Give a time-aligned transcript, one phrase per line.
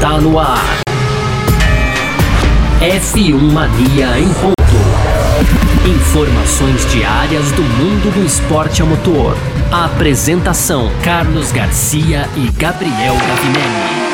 [0.00, 0.64] Está no ar.
[2.80, 4.54] F1 Mania em ponto.
[5.86, 9.36] Informações diárias do mundo do esporte a motor.
[9.70, 14.09] Apresentação: Carlos Garcia e Gabriel Gavinelli.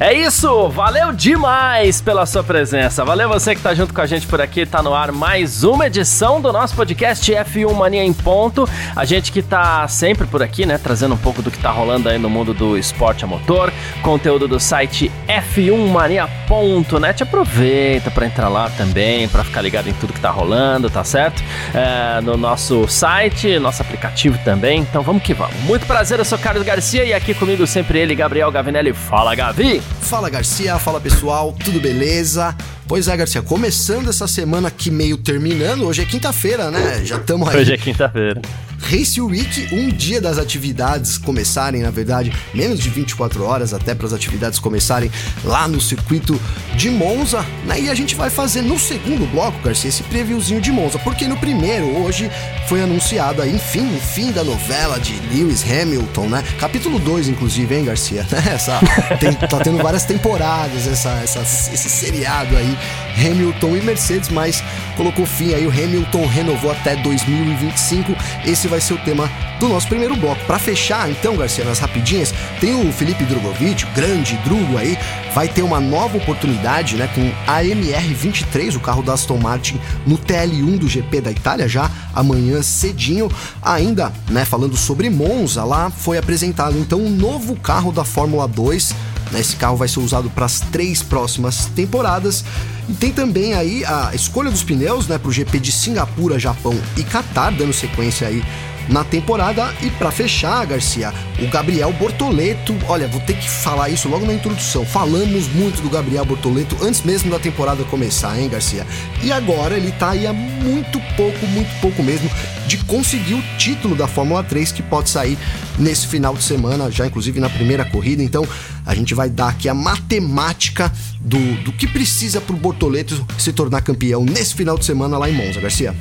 [0.00, 3.04] É isso, valeu demais pela sua presença.
[3.04, 5.88] Valeu você que tá junto com a gente por aqui, tá no ar mais uma
[5.88, 8.68] edição do nosso podcast F1 Mania em ponto.
[8.94, 12.08] A gente que tá sempre por aqui, né, trazendo um pouco do que tá rolando
[12.08, 17.24] aí no mundo do esporte a motor, conteúdo do site f1mania.net.
[17.24, 21.42] Aproveita para entrar lá também, para ficar ligado em tudo que tá rolando, tá certo?
[21.74, 24.78] É, no nosso site, nosso aplicativo também.
[24.78, 25.56] Então vamos que vamos.
[25.64, 28.92] Muito prazer, eu sou Carlos Garcia e aqui comigo sempre ele, Gabriel Gavinelli.
[28.92, 29.87] Fala, Gavi!
[30.00, 32.56] Fala Garcia, fala pessoal, tudo beleza?
[32.88, 37.04] Pois é, Garcia, começando essa semana aqui meio terminando, hoje é quinta-feira, né?
[37.04, 37.58] Já estamos aí.
[37.58, 38.40] Hoje é quinta-feira.
[38.80, 44.06] Race Week, um dia das atividades começarem, na verdade, menos de 24 horas até para
[44.06, 45.10] as atividades começarem
[45.44, 46.40] lá no circuito
[46.74, 47.78] de Monza, né?
[47.80, 51.36] E a gente vai fazer no segundo bloco, Garcia, esse previewzinho de Monza, porque no
[51.36, 52.30] primeiro, hoje,
[52.66, 56.44] foi anunciado aí, enfim, o fim da novela de Lewis Hamilton, né?
[56.58, 58.26] Capítulo 2, inclusive, hein, Garcia?
[58.48, 58.80] Essa,
[59.20, 62.77] tem, tá tendo várias temporadas essa, essa, esse seriado aí,
[63.18, 64.62] Hamilton e Mercedes, mas
[64.96, 68.14] colocou fim aí, o Hamilton renovou até 2025.
[68.44, 70.44] Esse vai ser o tema do nosso primeiro bloco.
[70.46, 74.96] Para fechar, então, Garcia, nas rapidinhas, tem o Felipe Drogovic, o grande Drugo aí,
[75.34, 80.16] vai ter uma nova oportunidade, né, com a MR23, o carro da Aston Martin, no
[80.16, 83.30] TL1 do GP da Itália, já amanhã cedinho.
[83.62, 88.94] Ainda, né, falando sobre Monza, lá foi apresentado então um novo carro da Fórmula 2
[89.32, 92.44] né, esse carro vai ser usado para as três próximas temporadas.
[92.88, 96.74] E tem também aí a escolha dos pneus né, para o GP de Singapura, Japão
[96.96, 98.42] e Qatar, dando sequência aí
[98.88, 99.72] na temporada.
[99.82, 102.74] E para fechar, Garcia, o Gabriel Bortoleto.
[102.88, 104.84] Olha, vou ter que falar isso logo na introdução.
[104.84, 108.86] Falamos muito do Gabriel Bortoleto antes mesmo da temporada começar, hein, Garcia?
[109.22, 112.30] E agora ele tá aí há muito pouco, muito pouco mesmo
[112.66, 115.38] de conseguir o título da Fórmula 3 que pode sair
[115.78, 118.22] nesse final de semana, já inclusive na primeira corrida.
[118.22, 118.46] Então
[118.84, 123.52] a gente vai dar aqui a matemática do, do que precisa para o Bortoleto se
[123.52, 125.94] tornar campeão nesse final de semana lá em Monza, Garcia.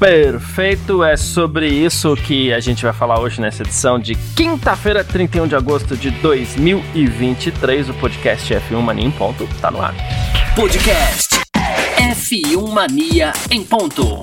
[0.00, 5.46] Perfeito, é sobre isso que a gente vai falar hoje nessa edição de quinta-feira, 31
[5.46, 7.90] de agosto de 2023.
[7.90, 9.94] O podcast F1 Mania em ponto tá no ar.
[10.56, 11.38] Podcast
[12.14, 14.22] F1 Mania em ponto.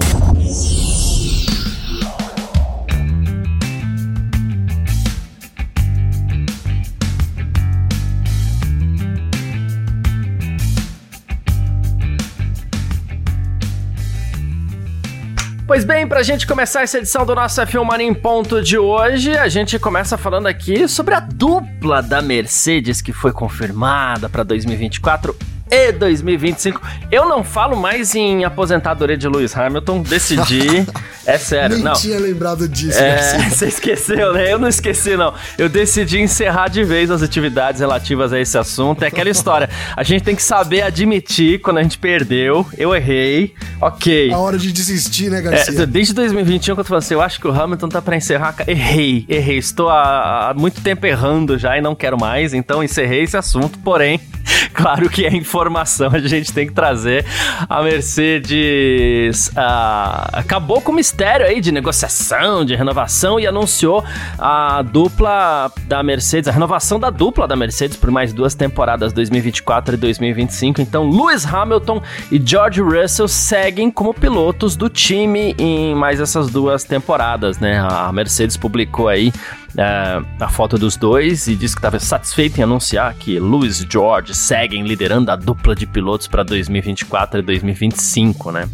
[15.67, 19.38] Pois bem, pra gente começar essa edição do nosso F1 Mania em ponto de hoje,
[19.38, 25.35] a gente começa falando aqui sobre a dupla da Mercedes que foi confirmada para 2024
[25.69, 26.81] e 2025.
[27.11, 30.85] Eu não falo mais em aposentadoria de Lewis Hamilton, decidi.
[31.25, 31.94] é sério, Nem não.
[31.94, 34.51] tinha lembrado disso, É, você esqueceu, né?
[34.51, 35.33] Eu não esqueci, não.
[35.57, 39.03] Eu decidi encerrar de vez as atividades relativas a esse assunto.
[39.03, 39.69] É aquela história.
[39.95, 42.66] A gente tem que saber admitir quando a gente perdeu.
[42.78, 43.53] Eu errei.
[43.81, 44.31] Ok.
[44.31, 45.85] A hora de desistir, né, É, Garcia?
[45.88, 48.55] desde 2021 que eu tô falando assim, eu acho que o Hamilton tá pra encerrar.
[48.67, 49.57] Errei, errei.
[49.57, 53.78] Estou há, há muito tempo errando já e não quero mais, então encerrei esse assunto.
[53.79, 54.19] Porém,
[54.74, 57.25] claro que é informação, a gente tem que trazer.
[57.69, 64.03] A Mercedes ah, acabou com o mistério aí de negociação, de renovação e anunciou
[64.38, 69.96] a dupla da Mercedes, a renovação da dupla da Mercedes por mais duas temporadas, 2024
[69.96, 70.81] e 2025.
[70.81, 76.84] Então, Lewis Hamilton e George Russell seguem como pilotos do time em mais essas duas
[76.84, 77.79] temporadas, né?
[77.79, 79.31] A Mercedes publicou aí
[79.78, 83.88] é, a foto dos dois e disse que estava satisfeito em anunciar que Lewis e
[83.88, 88.68] George seguem liderando a dupla de pilotos para 2024 e 2025, né?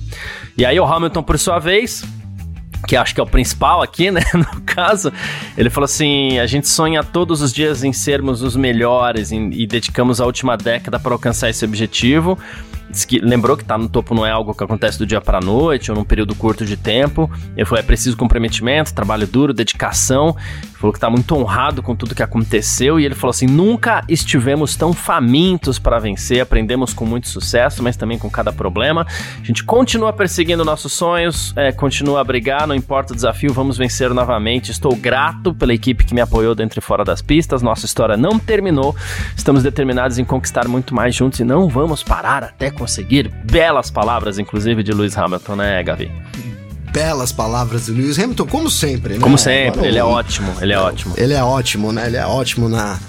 [0.58, 2.05] E aí o Hamilton, por sua vez,
[2.88, 4.22] que acho que é o principal aqui, né?
[4.34, 5.11] No caso,
[5.58, 10.22] ele falou assim: a gente sonha todos os dias em sermos os melhores e dedicamos
[10.22, 12.38] a última década para alcançar esse objetivo.
[13.08, 15.90] Que, lembrou que tá no topo não é algo que acontece do dia para noite
[15.90, 17.30] ou num período curto de tempo.
[17.56, 20.35] Ele falou: é preciso comprometimento, trabalho duro, dedicação.
[20.62, 24.03] Ele falou que tá muito honrado com tudo que aconteceu e ele falou assim: nunca
[24.08, 29.08] estivemos tão famintos para vencer, aprendemos com muito sucesso, mas também com cada problema.
[29.41, 33.78] A gente continua perseguindo nossos sonhos, é, continua a brigar, não importa o desafio, vamos
[33.78, 34.70] vencer novamente.
[34.70, 37.64] Estou grato pela equipe que me apoiou dentro e fora das pistas.
[37.64, 38.96] Nossa história não terminou.
[39.35, 42.74] Estamos determinados em conquistar muito mais juntos e não vamos parar até.
[43.44, 46.12] Belas palavras, inclusive, de Lewis Hamilton, né, Gavi?
[46.94, 49.20] belas palavras do Lewis Hamilton, como sempre, né?
[49.20, 51.14] Como sempre, Agora, ele é ótimo, ele é, é ótimo.
[51.18, 52.06] Ele é ótimo, né?
[52.06, 53.00] Ele é ótimo na,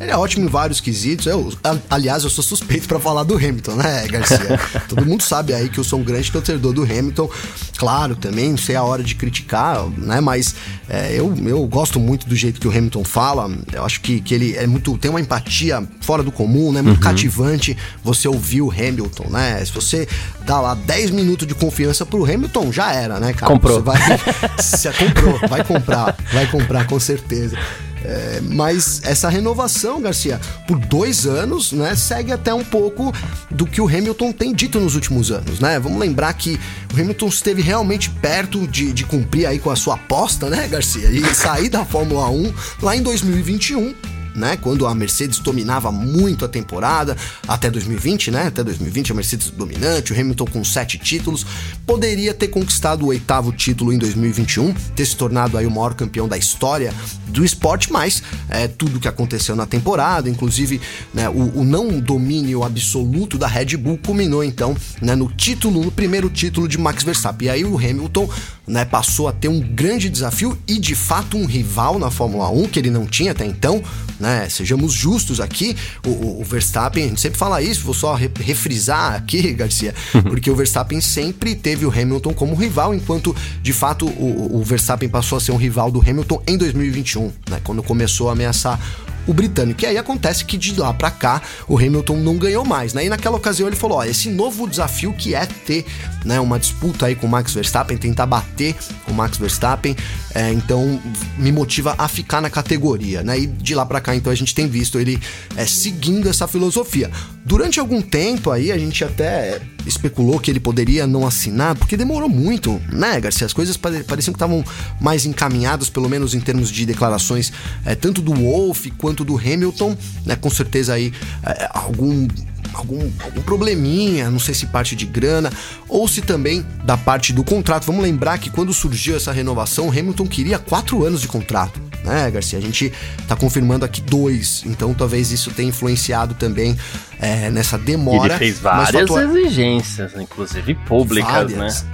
[0.00, 1.26] ele é ótimo em vários quesitos.
[1.26, 1.52] Eu,
[1.90, 4.58] aliás, eu sou suspeito para falar do Hamilton, né, Garcia?
[4.88, 7.28] Todo mundo sabe aí que eu sou um grande torcedor do Hamilton.
[7.76, 10.18] Claro, também sei a hora de criticar, né?
[10.20, 10.54] Mas
[10.88, 13.50] é, eu, eu gosto muito do jeito que o Hamilton fala.
[13.72, 14.96] Eu acho que, que ele é muito.
[14.96, 16.80] tem uma empatia fora do comum, né?
[16.80, 17.02] Muito uhum.
[17.02, 19.62] cativante você ouvir o Hamilton, né?
[19.62, 20.08] Se você
[20.46, 23.52] dá lá 10 minutos de confiança pro Hamilton, já era, né, cara?
[23.52, 23.74] Comprou.
[23.74, 23.98] Você vai.
[24.56, 27.58] você comprou, vai comprar, vai comprar com certeza.
[28.04, 33.12] É, mas essa renovação, Garcia, por dois anos, né, segue até um pouco
[33.50, 35.78] do que o Hamilton tem dito nos últimos anos, né?
[35.78, 36.58] Vamos lembrar que
[36.92, 41.10] o Hamilton esteve realmente perto de, de cumprir aí com a sua aposta, né, Garcia?
[41.10, 42.52] E sair da Fórmula 1
[42.82, 43.94] lá em 2021
[44.34, 44.56] né?
[44.56, 47.16] Quando a Mercedes dominava muito a temporada,
[47.46, 48.46] até 2020, né?
[48.46, 51.46] Até 2020 a Mercedes dominante, o Hamilton com sete títulos,
[51.86, 56.28] poderia ter conquistado o oitavo título em 2021, ter se tornado aí o maior campeão
[56.28, 56.92] da história
[57.30, 60.80] do esporte, mas é, tudo que aconteceu na temporada, inclusive
[61.14, 65.92] né, o, o, não domínio absoluto da Red Bull, culminou então né, no título, no
[65.92, 67.48] primeiro título de Max Verstappen.
[67.48, 68.28] E aí o Hamilton
[68.66, 72.68] né, passou a ter um grande desafio e de fato um rival na Fórmula 1
[72.68, 73.82] que ele não tinha até então,
[74.20, 74.48] né?
[74.48, 75.76] Sejamos justos aqui,
[76.06, 80.50] o, o Verstappen, a gente sempre fala isso, vou só re refrisar aqui, Garcia, porque
[80.50, 85.38] o Verstappen sempre teve o Hamilton como rival, enquanto de fato o, o Verstappen passou
[85.38, 87.60] a ser um rival do Hamilton em 2021, né?
[87.64, 88.78] Quando começou a ameaçar
[89.26, 89.82] o britânico.
[89.82, 93.04] E aí acontece que de lá para cá o Hamilton não ganhou mais, né?
[93.04, 95.86] E naquela ocasião ele falou: ó, esse novo desafio que é ter,
[96.24, 98.74] né, uma disputa aí com o Max Verstappen, tentar bater
[99.08, 99.96] o Max Verstappen,
[100.34, 101.00] é, então
[101.38, 103.38] me motiva a ficar na categoria, né?
[103.38, 105.20] E de lá para cá então a gente tem visto ele
[105.56, 107.10] é, seguindo essa filosofia.
[107.44, 112.28] Durante algum tempo aí a gente até especulou que ele poderia não assinar, porque demorou
[112.28, 113.46] muito, né, Garcia?
[113.46, 114.64] As coisas pareciam que estavam
[115.00, 117.52] mais encaminhadas, pelo menos em termos de declarações,
[117.84, 120.36] é, tanto do Wolff quanto do Hamilton, né?
[120.36, 121.12] Com certeza aí
[121.42, 122.28] é, algum
[122.74, 125.52] algum, algum probleminha, não sei se parte de grana
[125.88, 127.84] ou se também da parte do contrato.
[127.86, 132.30] Vamos lembrar que quando surgiu essa renovação, o Hamilton queria quatro anos de contrato, né,
[132.30, 132.58] Garcia?
[132.58, 132.92] A gente
[133.26, 136.76] tá confirmando aqui dois, então talvez isso tenha influenciado também
[137.18, 138.34] é, nessa demora.
[138.34, 141.82] Ele fez várias exigências, inclusive públicas, várias.
[141.82, 141.90] né?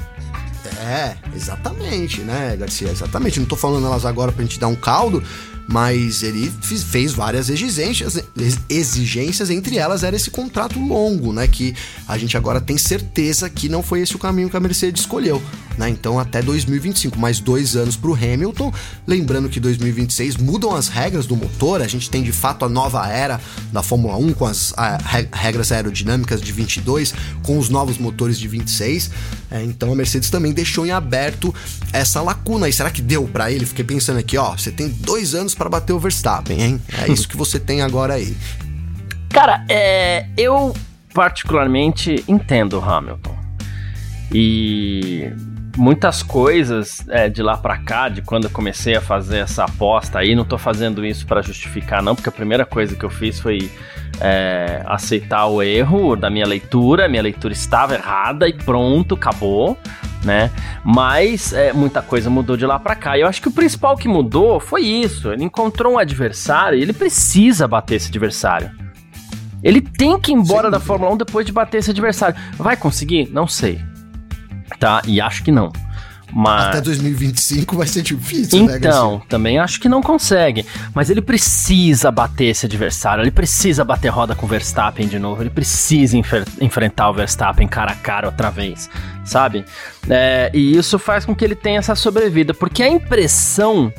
[0.79, 2.89] É, exatamente, né, Garcia?
[2.91, 3.41] Exatamente.
[3.41, 5.23] Não tô falando elas agora pra gente dar um caldo,
[5.67, 8.23] mas ele fez várias exigências,
[8.69, 11.49] exigências, entre elas era esse contrato longo, né?
[11.49, 11.75] Que
[12.07, 15.43] a gente agora tem certeza que não foi esse o caminho que a Mercedes escolheu
[15.79, 15.89] né?
[15.89, 18.73] Então até 2025, mais dois anos para o Hamilton.
[19.07, 23.07] Lembrando que 2026 mudam as regras do motor, a gente tem de fato a nova
[23.09, 23.41] era
[23.73, 24.99] da Fórmula 1 com as a,
[25.33, 29.11] regras aerodinâmicas de 22, com os novos motores de 26.
[29.51, 31.55] É, então a Mercedes também deixou em aberto
[31.93, 32.69] essa lacuna.
[32.69, 33.67] E será que deu para ele?
[33.67, 36.83] Fiquei pensando aqui, ó, você tem dois anos para bater o Verstappen, hein?
[37.07, 38.37] É isso que você tem agora aí.
[39.31, 40.75] Cara, é, eu
[41.13, 43.37] particularmente entendo o Hamilton.
[44.33, 45.31] E
[45.77, 50.19] muitas coisas é, de lá para cá, de quando eu comecei a fazer essa aposta
[50.19, 53.39] aí, não tô fazendo isso para justificar não, porque a primeira coisa que eu fiz
[53.39, 53.71] foi
[54.21, 59.77] é, aceitar o erro da minha leitura, minha leitura estava errada e pronto, acabou,
[60.25, 60.51] né?
[60.83, 63.19] Mas é, muita coisa mudou de lá para cá.
[63.19, 65.31] E eu acho que o principal que mudou foi isso.
[65.33, 68.71] Ele encontrou um adversário e ele precisa bater esse adversário.
[69.63, 70.73] Ele tem que ir embora Sim.
[70.73, 72.37] da Fórmula 1 depois de bater esse adversário.
[72.57, 73.29] Vai conseguir?
[73.31, 73.81] Não sei
[74.79, 75.03] tá?
[75.07, 75.73] E acho que não.
[76.33, 76.67] Mas...
[76.67, 80.67] Até 2025 vai ser difícil, então, né, Então, também acho que não consegue.
[80.95, 85.43] Mas ele precisa bater esse adversário, ele precisa bater roda com o Verstappen de novo,
[85.43, 86.17] ele precisa
[86.61, 88.91] enfrentar o Verstappen cara a cara outra vez,
[89.25, 89.65] sabe?
[90.09, 93.93] É, e isso faz com que ele tenha essa sobrevida, porque a impressão,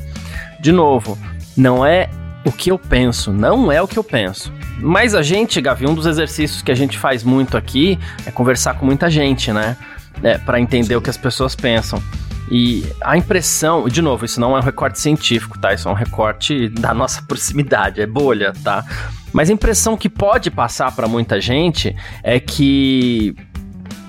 [0.60, 1.18] de novo,
[1.56, 2.10] não é
[2.44, 4.52] o que eu penso, não é o que eu penso.
[4.80, 8.74] Mas a gente, Gavi, um dos exercícios que a gente faz muito aqui é conversar
[8.74, 9.76] com muita gente, né?
[10.22, 12.02] É, para entender o que as pessoas pensam.
[12.50, 15.74] E a impressão, de novo, isso não é um recorte científico, tá?
[15.74, 18.84] Isso é um recorte da nossa proximidade, é bolha, tá?
[19.32, 23.34] Mas a impressão que pode passar para muita gente é que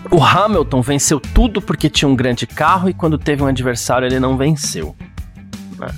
[0.10, 4.20] o Hamilton venceu tudo porque tinha um grande carro e quando teve um adversário ele
[4.20, 4.96] não venceu.
[5.78, 5.90] Né?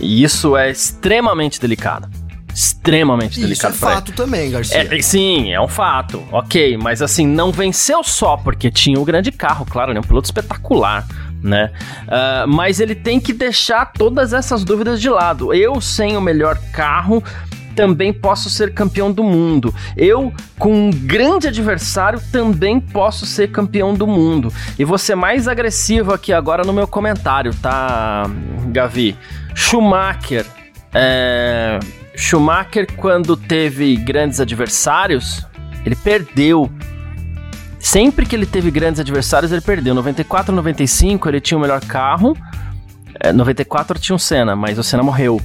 [0.00, 2.17] E isso é extremamente delicado
[2.58, 3.72] extremamente delicado.
[3.72, 4.88] Isso é fato também, Garcia.
[4.92, 6.24] É, sim, é um fato.
[6.32, 10.00] Ok, mas assim, não venceu só porque tinha o um grande carro, claro, né?
[10.00, 11.06] Um piloto espetacular.
[11.40, 11.70] Né?
[12.02, 15.54] Uh, mas ele tem que deixar todas essas dúvidas de lado.
[15.54, 17.22] Eu, sem o melhor carro,
[17.76, 19.72] também posso ser campeão do mundo.
[19.96, 24.52] Eu, com um grande adversário, também posso ser campeão do mundo.
[24.76, 28.28] E ser mais agressivo aqui agora no meu comentário, tá,
[28.72, 29.16] Gavi?
[29.54, 30.44] Schumacher.
[30.92, 31.78] É...
[32.18, 35.46] Schumacher, quando teve grandes adversários,
[35.86, 36.68] ele perdeu.
[37.78, 39.94] Sempre que ele teve grandes adversários, ele perdeu.
[39.94, 42.36] 94, 95, ele tinha o melhor carro.
[43.20, 45.40] É, 94 tinha o Senna, mas o Senna morreu.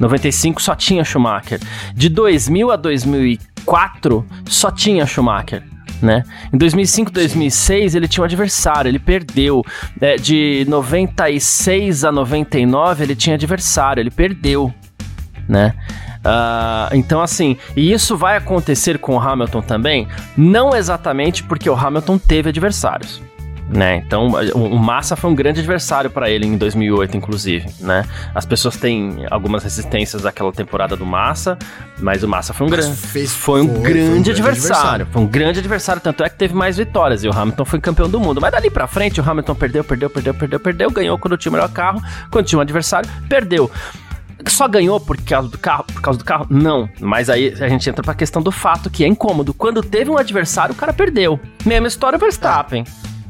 [0.00, 1.60] 95 só tinha Schumacher.
[1.94, 5.62] De 2000 a 2004 só tinha Schumacher.
[6.02, 6.24] Né?
[6.52, 9.64] Em 2005, 2006 ele tinha um adversário, ele perdeu.
[10.00, 14.74] É, de 96 a 99 ele tinha adversário, ele perdeu,
[15.48, 15.72] né?
[16.26, 20.08] Uh, então, assim, e isso vai acontecer com o Hamilton também?
[20.36, 23.22] Não exatamente porque o Hamilton teve adversários
[23.68, 24.02] né?
[24.06, 28.04] Então, o Massa foi um grande adversário para ele em 2008, inclusive, né?
[28.34, 31.58] As pessoas têm algumas resistências daquela temporada do Massa,
[31.98, 34.76] mas o Massa foi um grande fez, foi um foi, grande, foi um grande adversário.
[34.76, 35.06] adversário.
[35.10, 38.08] Foi um grande adversário, tanto é que teve mais vitórias e o Hamilton foi campeão
[38.08, 38.40] do mundo.
[38.40, 41.54] Mas dali para frente, o Hamilton perdeu, perdeu, perdeu, perdeu, perdeu, ganhou quando tinha o
[41.54, 43.70] melhor carro, quando tinha um adversário, perdeu
[44.52, 45.84] só ganhou por causa do carro?
[45.84, 46.46] Por causa do carro?
[46.48, 46.88] Não.
[47.00, 49.52] Mas aí a gente entra pra questão do fato que é incômodo.
[49.54, 51.38] Quando teve um adversário, o cara perdeu.
[51.64, 52.84] Mesma história o Verstappen.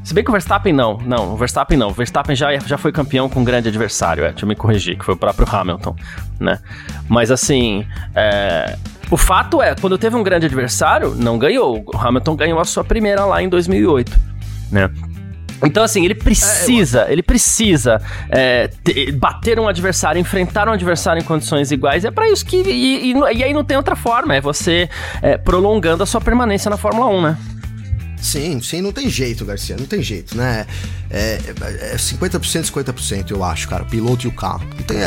[0.07, 1.89] Se bem que o Verstappen não, não, o Verstappen não.
[1.89, 4.97] O Verstappen já, já foi campeão com um grande adversário, é, deixa eu me corrigir,
[4.97, 5.93] que foi o próprio Hamilton,
[6.39, 6.59] né?
[7.09, 8.77] Mas assim, é,
[9.11, 11.83] o fato é, quando teve um grande adversário, não ganhou.
[11.85, 14.17] O Hamilton ganhou a sua primeira lá em 2008,
[14.71, 14.89] né?
[15.63, 21.21] Então, assim, ele precisa, é, ele precisa é, ter, bater um adversário, enfrentar um adversário
[21.21, 22.05] em condições iguais.
[22.05, 22.57] É para isso que.
[22.57, 24.89] E, e, e, aí não tem outra forma, é você
[25.21, 27.37] é, prolongando a sua permanência na Fórmula 1, né?
[28.21, 30.65] Sim, sim, não tem jeito, Garcia, não tem jeito, né?
[31.09, 31.39] É,
[31.93, 32.39] é 50%,
[32.71, 34.67] 50%, eu acho, cara, o piloto e o carro.
[34.85, 34.97] Tem,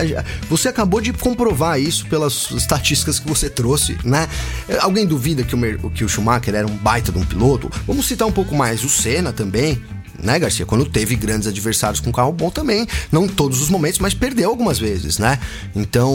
[0.48, 4.28] você acabou de comprovar isso pelas estatísticas que você trouxe, né?
[4.68, 7.70] É, alguém duvida que o, que o Schumacher era um baita de um piloto?
[7.86, 9.82] Vamos citar um pouco mais o Senna também,
[10.22, 10.66] né, Garcia?
[10.66, 14.78] Quando teve grandes adversários com carro bom também, não todos os momentos, mas perdeu algumas
[14.78, 15.38] vezes, né?
[15.74, 16.14] Então,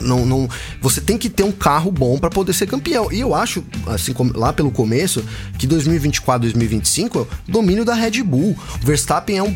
[0.00, 0.48] não, não,
[0.80, 3.10] você tem que ter um carro bom para poder ser campeão.
[3.12, 5.24] E eu acho, assim como lá pelo começo,
[5.58, 8.56] que 2024, 2025 é o domínio da Red Bull.
[8.82, 9.54] O Verstappen é um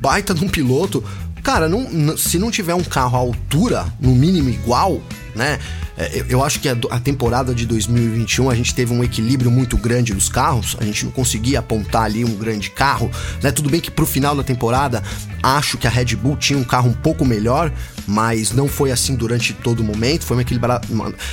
[0.00, 1.02] baita de um piloto.
[1.42, 5.00] Cara, não, se não tiver um carro à altura, no mínimo igual,
[5.36, 5.58] né?
[5.96, 10.12] É, eu acho que a temporada de 2021 a gente teve um equilíbrio muito grande
[10.12, 13.10] dos carros, a gente não conseguia apontar ali um grande carro,
[13.42, 13.52] né?
[13.52, 15.02] Tudo bem que pro final da temporada
[15.42, 17.72] acho que a Red Bull tinha um carro um pouco melhor,
[18.06, 20.86] mas não foi assim durante todo o momento, foi uma equilibrada.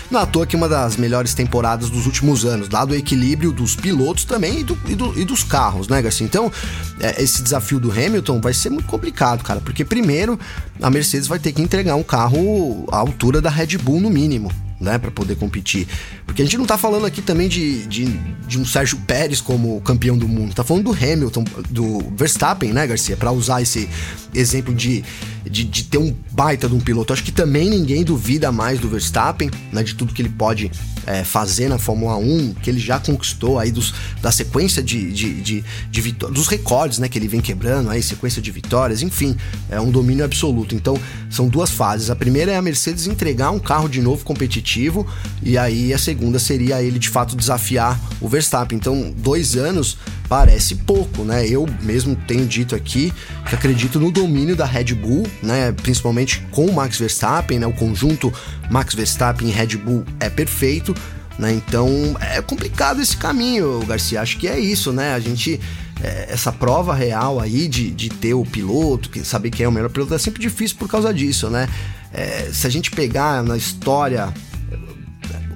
[0.10, 3.76] Não à toa que uma das melhores temporadas dos últimos anos, dado o equilíbrio dos
[3.76, 6.26] pilotos também e, do, e, do, e dos carros, né, Garcia?
[6.26, 6.52] Então,
[7.00, 10.40] é, esse desafio do Hamilton vai ser muito complicado, cara, porque primeiro
[10.82, 14.52] a Mercedes vai ter que entregar um carro à altura da Red Bull no mínimo
[14.84, 15.88] né, para poder competir.
[16.26, 18.06] Porque a gente não tá falando aqui também de, de,
[18.48, 22.86] de, um Sérgio Pérez como campeão do mundo, tá falando do Hamilton, do Verstappen, né,
[22.86, 23.90] Garcia, para usar esse
[24.34, 25.04] exemplo de,
[25.50, 27.14] de, de, ter um baita de um piloto.
[27.14, 30.70] Acho que também ninguém duvida mais do Verstappen, né, de tudo que ele pode
[31.06, 35.42] é, fazer na Fórmula 1, que ele já conquistou aí dos, da sequência de, de,
[35.42, 39.36] de, de vitórias, dos recordes, né, que ele vem quebrando aí, sequência de vitórias, enfim,
[39.70, 40.76] é um domínio absoluto.
[40.76, 40.98] Então,
[41.30, 42.10] são duas fases.
[42.10, 45.06] A primeira é a Mercedes entregar um carro de novo competitivo,
[45.42, 48.78] e aí a segunda seria ele de fato desafiar o Verstappen.
[48.78, 51.48] Então, dois anos parece pouco, né?
[51.48, 53.14] Eu mesmo tenho dito aqui
[53.48, 55.72] que acredito no domínio da Red Bull, né?
[55.72, 57.68] Principalmente com o Max Verstappen, né?
[57.68, 58.34] O conjunto
[58.70, 60.96] Max Verstappen e Red Bull é perfeito,
[61.38, 61.54] né?
[61.54, 64.22] Então é complicado esse caminho, Garcia.
[64.22, 65.14] Acho que é isso, né?
[65.14, 65.60] A gente
[66.02, 69.90] é, essa prova real aí de, de ter o piloto, saber quem é o melhor
[69.90, 71.68] piloto, é sempre difícil por causa disso, né?
[72.14, 74.34] É, se a gente pegar na história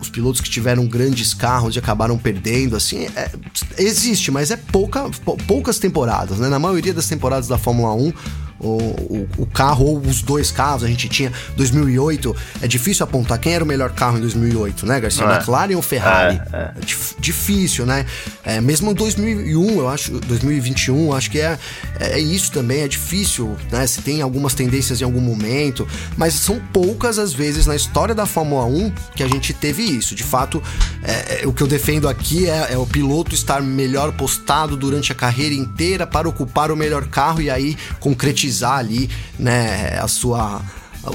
[0.01, 3.31] os pilotos que tiveram grandes carros e acabaram perdendo, assim, é,
[3.77, 5.09] existe, mas é pouca,
[5.47, 6.47] poucas temporadas, né?
[6.49, 8.13] Na maioria das temporadas da Fórmula 1,
[8.59, 10.83] o, o, o, carro ou os dois carros.
[10.83, 12.35] A gente tinha 2008.
[12.61, 15.25] É difícil apontar quem era o melhor carro em 2008, né, Garcia?
[15.25, 15.35] É.
[15.35, 16.41] McLaren ou Ferrari?
[16.51, 16.61] É, é.
[16.75, 16.85] é
[17.19, 18.05] difícil, né?
[18.43, 21.57] É, mesmo em 2001, eu acho, 2021, acho que é,
[21.99, 22.81] é isso também.
[22.81, 23.85] É difícil, né?
[23.85, 28.25] Se tem algumas tendências em algum momento, mas são poucas as vezes na história da
[28.25, 30.15] Fórmula 1 que a gente teve isso.
[30.15, 30.61] De fato,
[31.03, 35.11] é, é, o que eu defendo aqui é, é o piloto estar melhor postado durante
[35.11, 40.07] a carreira inteira para ocupar o melhor carro e aí concretizar concretizar ali, né, a
[40.07, 40.61] sua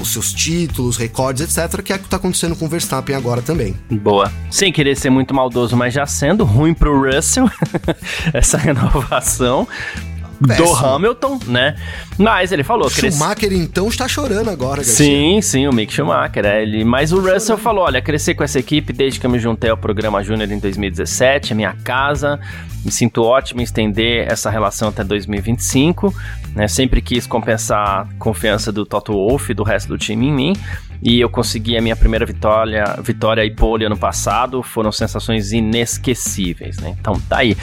[0.01, 3.43] os seus títulos, recordes, etc, que é o que tá acontecendo com o Verstappen agora
[3.43, 3.75] também.
[3.91, 4.31] Boa.
[4.49, 7.47] Sem querer ser muito maldoso, mas já sendo ruim pro Russell
[8.33, 9.67] essa renovação.
[10.47, 10.67] Péssimo.
[10.67, 11.75] do Hamilton, né?
[12.17, 13.61] Mas ele falou que Schumacher cres...
[13.61, 15.05] então está chorando agora, Garcia.
[15.05, 16.83] Sim, sim, o Mick Schumacher, é ele.
[16.83, 17.59] Mas o Russell chorando.
[17.59, 20.59] falou, olha, cresci com essa equipe desde que eu me juntei ao programa Júnior em
[20.59, 22.39] 2017, é minha casa.
[22.83, 26.13] Me sinto ótimo em estender essa relação até 2025.
[26.55, 26.67] Né?
[26.67, 30.53] Sempre quis compensar a confiança do Toto Wolff e do resto do time em mim
[31.03, 36.77] e eu consegui a minha primeira vitória, vitória e pole ano passado, foram sensações inesquecíveis,
[36.77, 36.95] né?
[36.97, 37.57] Então tá aí.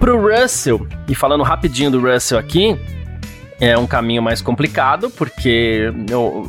[0.00, 2.76] Pro Russell, e falando rapidinho do Russell aqui,
[3.62, 5.92] é um caminho mais complicado, porque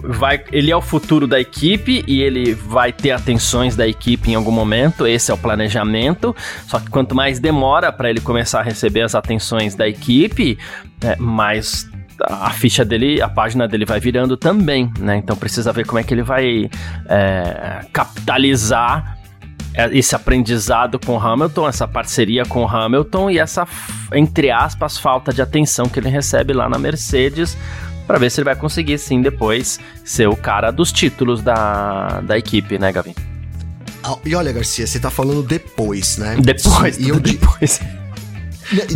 [0.03, 4.35] vai, ele é o futuro da equipe e ele vai ter atenções da equipe em
[4.35, 6.35] algum momento, esse é o planejamento.
[6.65, 10.57] Só que quanto mais demora para ele começar a receber as atenções da equipe,
[11.03, 11.87] é, mais
[12.19, 15.17] a ficha dele, a página dele vai virando também, né?
[15.17, 16.67] Então precisa ver como é que ele vai
[17.07, 19.19] é, capitalizar
[19.91, 23.67] esse aprendizado com Hamilton, essa parceria com Hamilton e essa,
[24.13, 27.57] entre aspas, falta de atenção que ele recebe lá na Mercedes
[28.05, 32.37] para ver se ele vai conseguir sim depois ser o cara dos títulos da, da
[32.37, 33.15] equipe, né, Gavin?
[34.25, 36.35] E olha, Garcia, você tá falando depois, né?
[36.39, 37.79] Depois, e eu depois.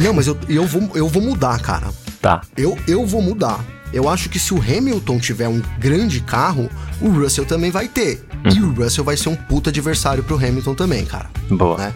[0.02, 1.88] Não, mas eu, eu, vou, eu vou mudar, cara.
[2.22, 2.42] Tá.
[2.58, 3.64] Eu, eu vou mudar.
[3.94, 6.70] Eu acho que se o Hamilton tiver um grande carro,
[7.02, 8.26] o Russell também vai ter.
[8.46, 8.52] Uhum.
[8.52, 11.30] E o Russell vai ser um puta adversário pro Hamilton também, cara.
[11.50, 11.78] Boa.
[11.78, 11.94] Né?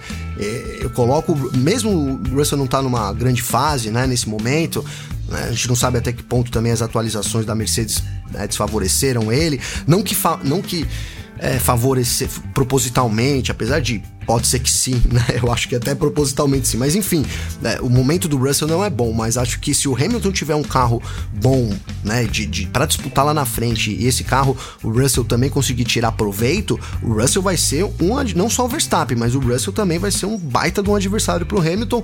[0.80, 4.84] Eu coloco, mesmo o Russell não tá numa grande fase, né, nesse momento,
[5.28, 9.32] né, a gente não sabe até que ponto também as atualizações da Mercedes né, desfavoreceram
[9.32, 9.60] ele.
[9.86, 10.88] Não que, não que
[11.42, 15.26] é, favorecer propositalmente, apesar de pode ser que sim, né?
[15.42, 16.78] Eu acho que até propositalmente sim.
[16.78, 17.26] Mas enfim,
[17.62, 20.56] né, o momento do Russell não é bom, mas acho que se o Hamilton tiver
[20.56, 21.02] um carro
[21.34, 25.50] bom, né, de, de para disputar lá na frente e esse carro o Russell também
[25.50, 29.74] conseguir tirar proveito, o Russell vai ser um não só o Verstappen, mas o Russell
[29.74, 32.04] também vai ser um baita de um adversário pro Hamilton,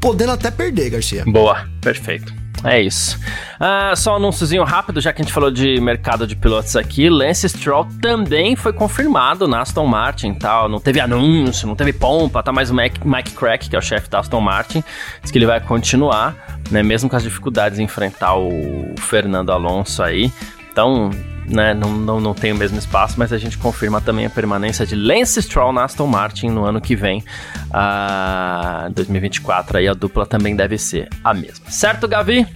[0.00, 1.24] podendo até perder, Garcia.
[1.24, 2.41] Boa, perfeito.
[2.64, 3.18] É isso.
[3.60, 7.08] Uh, só um anúnciozinho rápido, já que a gente falou de mercado de pilotos aqui.
[7.08, 10.68] Lance Stroll também foi confirmado na Aston Martin tal.
[10.68, 13.82] Não teve anúncio, não teve pompa, tá mais o Mike, Mike Crack, que é o
[13.82, 14.84] chefe da Aston Martin,
[15.20, 16.36] diz que ele vai continuar,
[16.70, 16.82] né?
[16.82, 20.32] Mesmo com as dificuldades em enfrentar o Fernando Alonso aí.
[20.70, 21.10] Então,
[21.46, 24.86] né, não, não, não tem o mesmo espaço, mas a gente confirma também a permanência
[24.86, 27.24] de Lance Stroll na Aston Martin no ano que vem,
[27.68, 31.68] uh, 2024, aí a dupla também deve ser a mesma.
[31.68, 32.46] Certo, Gavi?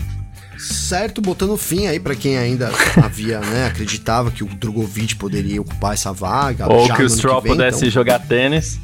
[0.59, 2.71] Certo, botando fim aí para quem ainda
[3.03, 6.71] havia, né, acreditava que o Drogovic poderia ocupar essa vaga.
[6.73, 7.91] Ou que o Stroll que vem, pudesse então...
[7.91, 8.81] jogar tênis.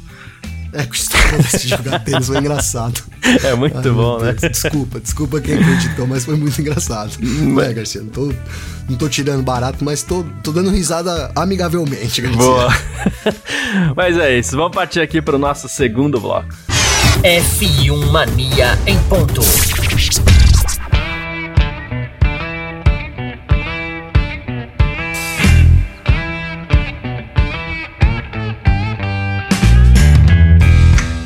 [0.73, 3.01] É, Stroll pudesse jogar tênis foi engraçado.
[3.43, 4.33] É muito Ai, bom, né?
[4.33, 7.15] Desculpa, desculpa quem acreditou, mas foi muito engraçado.
[7.19, 8.01] Não é, Garcia?
[8.01, 8.33] Não tô,
[8.89, 12.41] não tô tirando barato, mas tô, tô dando risada amigavelmente, Garcia.
[12.41, 12.75] Boa.
[13.95, 16.53] mas é isso, vamos partir aqui pro nosso segundo bloco.
[17.23, 19.41] F1 Mania em ponto.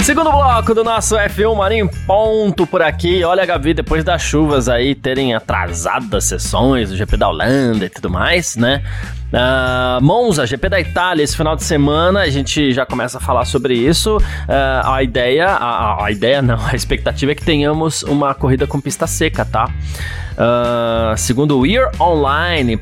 [0.07, 3.25] Segundo bloco do nosso F1 Marinho ponto por aqui.
[3.25, 7.89] Olha, Gabi, depois das chuvas aí terem atrasado as sessões do GP da Holanda e
[7.89, 8.81] tudo mais, né?
[9.33, 13.43] Uh, Monza, GP da Itália, esse final de semana, a gente já começa a falar
[13.43, 14.15] sobre isso.
[14.15, 18.79] Uh, a ideia, a, a, ideia não, a expectativa é que tenhamos uma corrida com
[18.79, 19.69] pista seca, tá?
[20.37, 22.77] Uh, segundo o YearOnline.nl,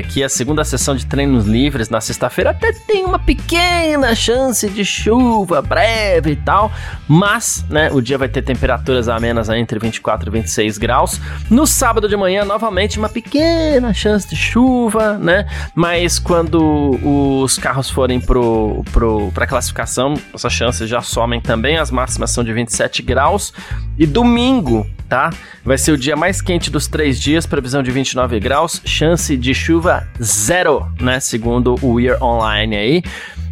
[0.00, 4.84] aqui a segunda sessão de treinos livres na sexta-feira até tem uma pequena chance de
[4.84, 6.72] chuva breve e tal,
[7.06, 11.20] mas, né, o dia vai ter temperaturas amenas entre 24 e 26 graus.
[11.48, 15.46] No sábado de manhã, novamente, uma pequena chance de chuva, né?
[15.72, 16.98] Mas quando
[17.42, 22.52] os carros forem pro, pro, classificação, essas chances já somem também, as máximas são de
[22.52, 23.52] 27 graus.
[23.96, 25.30] E domingo, tá?
[25.64, 29.54] Vai ser o dia mais quente dos três dias, previsão de 29 graus, chance de
[29.54, 31.20] chuva zero, né?
[31.20, 33.02] Segundo o Weir Online aí.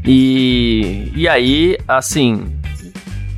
[0.05, 2.45] E, e aí, assim,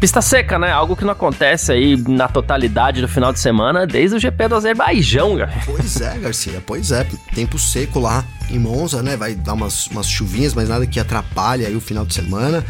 [0.00, 0.70] Pista seca, né?
[0.70, 4.54] Algo que não acontece aí na totalidade do final de semana desde o GP do
[4.54, 5.52] Azerbaijão, cara.
[5.64, 7.06] Pois é, Garcia, pois é.
[7.34, 9.16] Tempo seco lá em Monza, né?
[9.16, 12.62] Vai dar umas, umas chuvinhas, mas nada que atrapalhe aí o final de semana.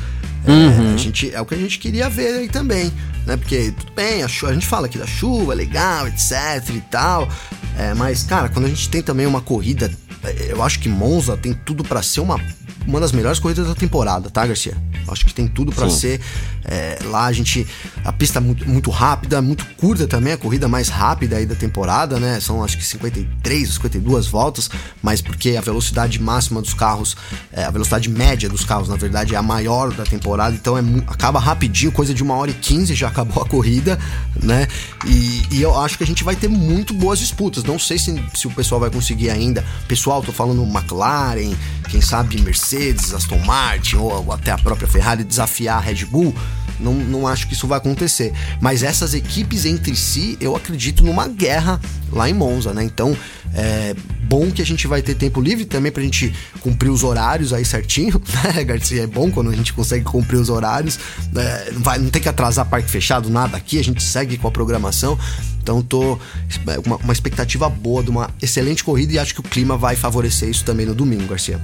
[0.47, 0.95] É, uhum.
[0.95, 2.93] a gente, é o que a gente queria ver aí também,
[3.27, 3.37] né?
[3.37, 7.29] Porque, tudo bem, a, chuva, a gente fala aqui da chuva, legal, etc e tal.
[7.77, 11.37] É, mas, cara, quando a gente tem também uma corrida, é, eu acho que Monza
[11.37, 12.41] tem tudo para ser uma
[12.87, 14.77] uma das melhores corridas da temporada, tá, Garcia?
[15.09, 16.21] Acho que tem tudo para ser.
[16.65, 17.67] É, lá a gente.
[18.05, 21.55] A pista é muito, muito rápida, muito curta também, a corrida mais rápida aí da
[21.55, 22.41] temporada, né?
[22.41, 24.69] São acho que 53, 52 voltas,
[25.03, 27.17] mas porque a velocidade máxima dos carros,
[27.53, 30.83] é, a velocidade média dos carros, na verdade, é a maior da temporada, então é,
[31.07, 33.99] acaba rapidinho, coisa de uma hora e 15 já acabou a corrida,
[34.43, 34.67] né?
[35.07, 37.63] E, e eu acho que a gente vai ter muito boas disputas.
[37.63, 39.65] Não sei se, se o pessoal vai conseguir ainda.
[39.87, 41.55] Pessoal, tô falando McLaren,
[41.89, 42.76] quem sabe Mercedes,
[43.15, 46.35] Aston Martin ou, ou até a própria Ferrari desafiar a Red Bull.
[46.79, 48.33] Não, não acho que isso vai acontecer.
[48.61, 51.81] Mas essas equipes entre si, eu acredito numa guerra
[52.13, 52.85] lá em Monza, né?
[52.85, 53.17] Então,
[53.55, 57.53] é bom que a gente vai ter tempo livre também pra gente cumprir os horários
[57.53, 58.21] aí certinho,
[58.55, 59.05] né, Garcia?
[59.05, 60.99] É bom quando a gente consegue cumprir os horários.
[61.35, 64.49] É, não, vai, não tem que atrasar parque fechado, nada aqui, a gente segue com
[64.49, 65.19] a programação.
[65.63, 66.19] Então, tô
[66.67, 69.97] é, uma, uma expectativa boa de uma excelente corrida e acho que o clima vai
[69.97, 71.61] favorecer isso também no domingo, Garcia.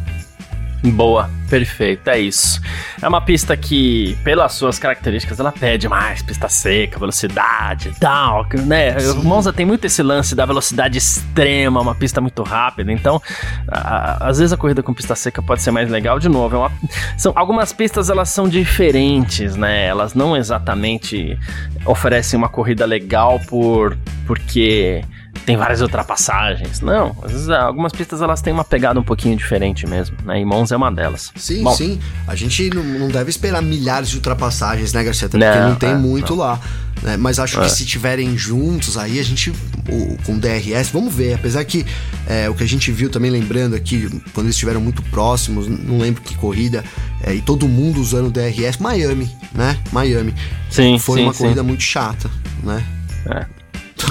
[0.85, 2.61] Boa, perfeito, é isso.
[3.01, 8.45] É uma pista que, pelas suas características, ela pede mais pista seca, velocidade e tal,
[8.66, 8.99] né?
[8.99, 9.23] Sim.
[9.23, 13.23] Monza tem muito esse lance da velocidade extrema, uma pista muito rápida, então,
[13.68, 16.18] a, às vezes a corrida com pista seca pode ser mais legal.
[16.18, 16.73] De novo, é uma,
[17.16, 19.87] são, algumas pistas elas são diferentes, né?
[19.87, 21.38] Elas não exatamente
[21.87, 25.05] oferecem uma corrida legal por porque
[25.45, 26.81] tem várias ultrapassagens.
[26.81, 30.41] Não, às vezes algumas pistas elas têm uma pegada um pouquinho diferente mesmo, né?
[30.41, 31.33] E Monza é uma delas.
[31.37, 31.99] Sim, Bom, sim.
[32.27, 35.27] A gente não, não, deve esperar milhares de ultrapassagens, né, Garcia?
[35.27, 36.43] Até porque não, tem é, muito não.
[36.43, 36.61] lá.
[37.03, 37.17] Né?
[37.17, 37.65] Mas acho é.
[37.65, 39.51] que se tiverem juntos, aí a gente,
[39.89, 41.35] o, com DRS, vamos ver.
[41.35, 41.85] Apesar que
[42.29, 45.99] é, o que a gente viu também, lembrando aqui, quando eles estiveram muito próximos, não
[45.99, 46.85] lembro que corrida,
[47.25, 49.77] é, e todo mundo usando DRS, Miami, né?
[49.91, 50.35] Miami.
[50.71, 51.43] Sim, Foi sim, uma sim.
[51.43, 52.31] corrida muito chata,
[52.63, 52.85] né?
[53.27, 53.62] É.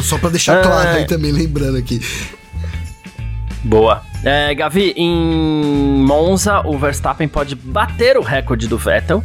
[0.03, 2.01] Só para deixar claro aí também, lembrando aqui.
[3.63, 4.03] Boa.
[4.23, 9.23] É, Gavi, em Monza, o Verstappen pode bater o recorde do Vettel.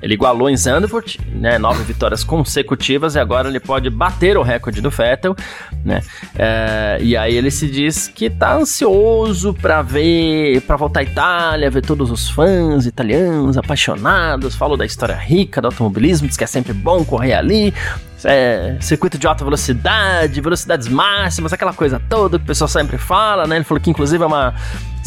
[0.00, 4.80] Ele igualou em Zandvoort, né, nove vitórias consecutivas e agora ele pode bater o recorde
[4.80, 5.34] do Vettel,
[5.84, 6.02] né?
[6.36, 11.70] É, e aí ele se diz que tá ansioso para ver, para voltar à Itália,
[11.70, 16.46] ver todos os fãs italianos apaixonados, falou da história rica do automobilismo, diz que é
[16.46, 17.74] sempre bom correr ali,
[18.24, 23.46] é, circuito de alta velocidade, velocidades máximas, aquela coisa toda que o pessoal sempre fala,
[23.46, 23.56] né?
[23.56, 24.54] Ele falou que inclusive é uma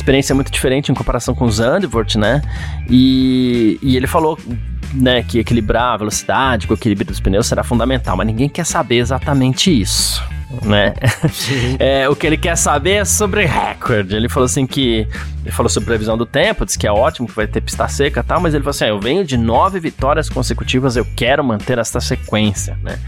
[0.01, 2.41] experiência muito diferente em comparação com o Zandvoort, né?
[2.89, 4.37] E, e ele falou
[4.93, 8.65] né, que equilibrar a velocidade com o equilíbrio dos pneus será fundamental, mas ninguém quer
[8.65, 10.21] saber exatamente isso.
[10.63, 10.93] Né?
[11.79, 14.15] é, o que ele quer saber é sobre recorde.
[14.15, 15.07] Ele falou assim que.
[15.43, 18.19] Ele falou sobre previsão do tempo, disse que é ótimo, que vai ter pista seca
[18.19, 21.41] e tal, mas ele falou assim: ah, eu venho de nove vitórias consecutivas, eu quero
[21.41, 22.99] manter essa sequência, né?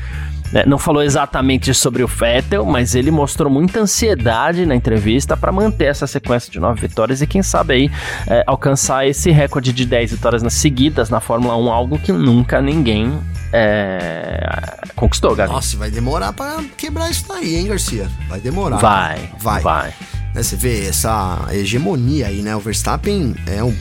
[0.53, 5.51] Né, não falou exatamente sobre o Vettel, mas ele mostrou muita ansiedade na entrevista para
[5.51, 7.91] manter essa sequência de nove vitórias e quem sabe aí
[8.27, 12.61] é, alcançar esse recorde de 10 vitórias nas seguidas na Fórmula 1, algo que nunca
[12.61, 13.19] ninguém
[13.51, 15.51] é, conquistou, Gabi.
[15.51, 18.07] Nossa, vai demorar para quebrar isso daí, hein, Garcia?
[18.29, 18.77] Vai demorar.
[18.77, 19.61] Vai, vai.
[19.61, 19.93] vai.
[20.35, 22.55] Né, você vê essa hegemonia aí, né?
[22.55, 23.75] O Verstappen é um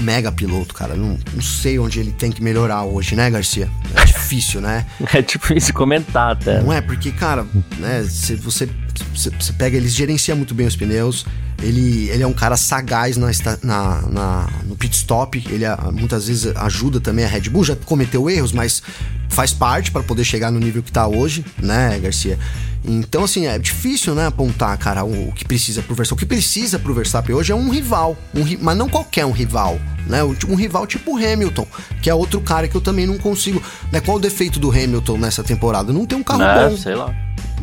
[0.00, 0.94] mega piloto, cara.
[0.94, 3.68] Não, não sei onde ele tem que melhorar hoje, né, Garcia?
[3.94, 4.86] É difícil, né?
[5.12, 6.60] é difícil comentar, até.
[6.60, 7.46] Não é, porque, cara,
[7.78, 8.68] né, se você,
[9.14, 11.26] você, pega, ele gerencia muito bem os pneus.
[11.60, 13.30] Ele, ele é um cara sagaz na,
[13.62, 15.42] na, na, no pit stop.
[15.48, 17.64] Ele muitas vezes ajuda também a Red Bull.
[17.64, 18.82] Já cometeu erros, mas
[19.28, 22.38] faz parte para poder chegar no nível que tá hoje, né, Garcia?
[22.84, 26.16] Então, assim, é difícil, né, apontar, cara, o, o que precisa pro Verstappen.
[26.16, 29.78] O que precisa pro Verstappen hoje é um rival, um, mas não qualquer um rival,
[30.06, 30.22] né?
[30.48, 31.66] Um rival tipo Hamilton,
[32.00, 33.62] que é outro cara que eu também não consigo.
[33.92, 34.00] Né?
[34.00, 35.92] Qual o defeito do Hamilton nessa temporada?
[35.92, 36.76] Não tem um carro é, bom.
[36.76, 37.14] Sei lá.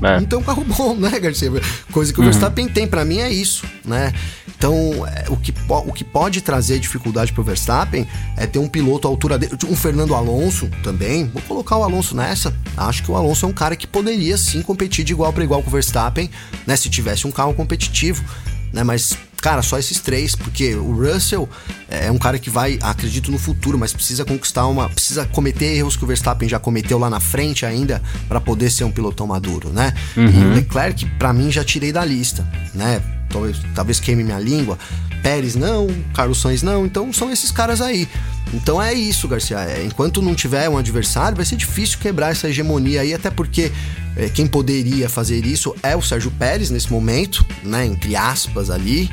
[0.02, 0.20] É.
[0.22, 1.52] Tem um carro bom, né, Garcia?
[1.92, 2.30] Coisa que o uhum.
[2.30, 4.14] Verstappen tem, para mim é isso, né?
[4.58, 9.08] Então, é, o, que, o que pode trazer dificuldade pro Verstappen é ter um piloto
[9.08, 11.26] à altura dele, um Fernando Alonso também.
[11.28, 12.56] Vou colocar o Alonso nessa.
[12.78, 15.62] Acho que o Alonso é um cara que poderia sim competir de igual para igual
[15.62, 16.30] com o Verstappen,
[16.66, 16.76] né?
[16.76, 18.24] Se tivesse um carro competitivo,
[18.72, 18.84] né?
[18.84, 21.48] Mas cara, só esses três, porque o Russell
[21.88, 25.96] é um cara que vai, acredito no futuro, mas precisa conquistar uma, precisa cometer erros
[25.96, 29.70] que o Verstappen já cometeu lá na frente ainda para poder ser um pilotão maduro,
[29.70, 29.94] né?
[30.18, 30.26] Uhum.
[30.26, 33.00] E o Leclerc, para mim, já tirei da lista, né?
[33.30, 34.80] Talvez, talvez queime minha língua.
[35.22, 38.08] Pérez não, Carlos Sainz não, então são esses caras aí.
[38.52, 39.60] Então é isso, Garcia.
[39.60, 43.72] É, enquanto não tiver um adversário, vai ser difícil quebrar essa hegemonia aí, até porque
[44.18, 47.86] é, quem poderia fazer isso é o Sérgio Pérez nesse momento, né?
[47.86, 49.08] Entre aspas ali,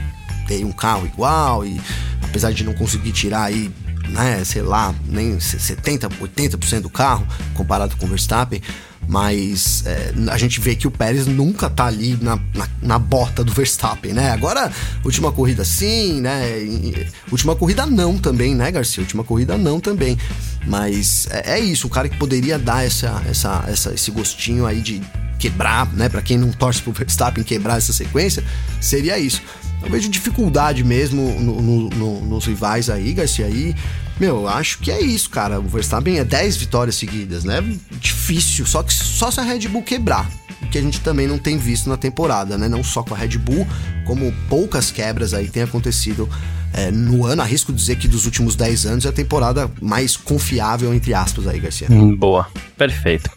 [0.65, 1.81] um carro igual e
[2.23, 3.71] apesar de não conseguir tirar aí,
[4.09, 8.61] né, sei lá, nem 70, 80% do carro comparado com o Verstappen,
[9.09, 13.43] mas é, a gente vê que o Pérez nunca tá ali na, na, na, bota
[13.43, 14.31] do Verstappen, né?
[14.31, 14.71] Agora,
[15.05, 16.41] última corrida sim, né?
[17.31, 19.03] Última corrida não também, né, Garcia?
[19.03, 20.17] Última corrida não também.
[20.67, 24.81] Mas é, é isso, o cara que poderia dar essa, essa, essa, esse gostinho aí
[24.81, 25.03] de
[25.39, 26.09] quebrar, né?
[26.09, 28.45] Para quem não torce pro Verstappen quebrar essa sequência,
[28.81, 29.43] seria isso.
[29.83, 33.47] Eu vejo dificuldade mesmo no, no, no, nos rivais aí, Garcia.
[33.47, 33.75] Aí,
[34.19, 35.59] meu, acho que é isso, cara.
[35.61, 37.63] O Verstappen é 10 vitórias seguidas, né?
[37.93, 40.31] Difícil, só que só se a Red Bull quebrar.
[40.71, 42.69] Que a gente também não tem visto na temporada, né?
[42.69, 43.67] Não só com a Red Bull,
[44.07, 46.29] como poucas quebras aí tem acontecido
[46.73, 50.95] é, no ano, arrisco dizer que dos últimos 10 anos é a temporada mais confiável,
[50.95, 51.89] entre aspas, aí, Garcia.
[51.91, 53.31] Hum, boa, perfeito.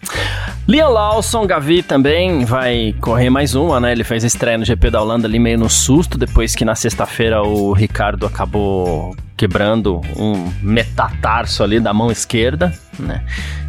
[0.67, 3.91] Liam Lawson, Gavi também vai correr mais uma, né?
[3.91, 7.43] Ele fez estreia no GP da Holanda ali meio no susto, depois que na sexta-feira
[7.43, 13.24] o Ricardo acabou quebrando um metatarso ali da mão esquerda, né?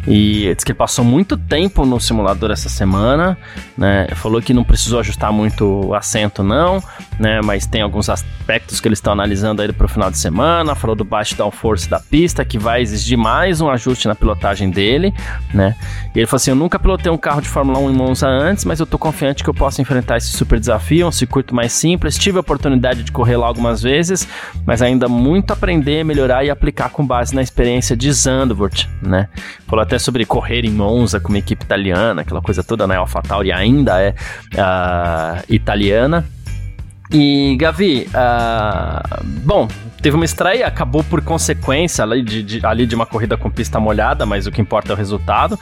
[0.07, 3.37] E diz que ele passou muito tempo no simulador essa semana,
[3.77, 4.07] né?
[4.15, 6.81] Falou que não precisou ajustar muito o assento não,
[7.19, 7.41] né?
[7.43, 10.73] Mas tem alguns aspectos que eles estão analisando aí para o final de semana.
[10.75, 15.13] Falou do baixo downforce da pista, que vai exigir mais um ajuste na pilotagem dele,
[15.53, 15.75] né?
[16.15, 18.63] E ele falou assim: eu nunca pilotei um carro de Fórmula 1 em Monza antes,
[18.63, 22.17] mas eu tô confiante que eu posso enfrentar esse super desafio, um circuito mais simples.
[22.17, 24.25] Tive a oportunidade de correr lá algumas vezes,
[24.65, 29.27] mas ainda muito aprender, melhorar e aplicar com base na experiência de Zandvoort, né?
[29.67, 32.95] Falou até sobre correr em Monza com uma equipe italiana, aquela coisa toda, né?
[32.95, 34.11] AlphaTauri ainda é
[34.53, 36.25] uh, italiana.
[37.11, 39.67] E, Gavi, uh, bom,
[40.01, 43.79] teve uma estreia, acabou por consequência ali de, de, ali de uma corrida com pista
[43.79, 45.57] molhada, mas o que importa é o resultado.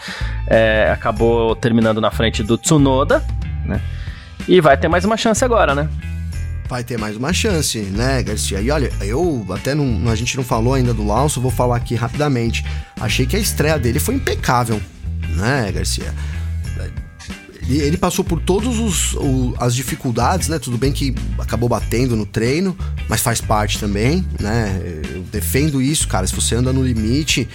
[0.48, 3.24] É, acabou terminando na frente do Tsunoda,
[3.64, 3.80] né?
[4.48, 5.88] E vai ter mais uma chance agora, né?
[6.68, 8.62] Vai ter mais uma chance, né, Garcia?
[8.62, 11.96] E olha, eu até não, a gente não falou ainda do Lawson, vou falar aqui
[11.96, 12.66] rapidamente.
[13.00, 14.82] Achei que a estreia dele foi impecável,
[15.36, 16.14] né, Garcia?
[17.68, 18.76] Ele, passou por todas
[19.60, 20.60] as dificuldades, né?
[20.60, 22.78] Tudo bem que acabou batendo no treino,
[23.10, 24.80] mas faz parte também, né?
[25.14, 26.28] Eu defendo isso, cara.
[26.28, 27.48] Se você anda no limite,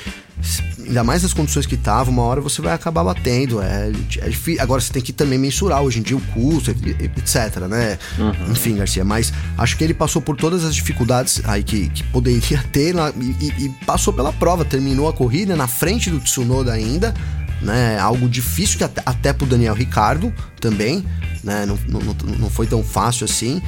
[0.87, 3.63] ainda mais nas condições que tava, uma hora você vai acabar batendo.
[3.63, 4.61] É, é difícil.
[4.61, 7.99] Agora você tem que também mensurar hoje em dia o custo, etc, né?
[8.19, 8.53] Uhum.
[8.53, 12.63] Enfim, Garcia, mas acho que ele passou por todas as dificuldades aí que, que poderia
[12.73, 17.15] ter na, e, e, passou pela prova, terminou a corrida na frente do Tsunoda ainda.
[17.61, 21.05] Né, algo difícil que até, até pro Daniel Ricardo também,
[21.45, 23.61] né, não, não, não foi tão fácil assim.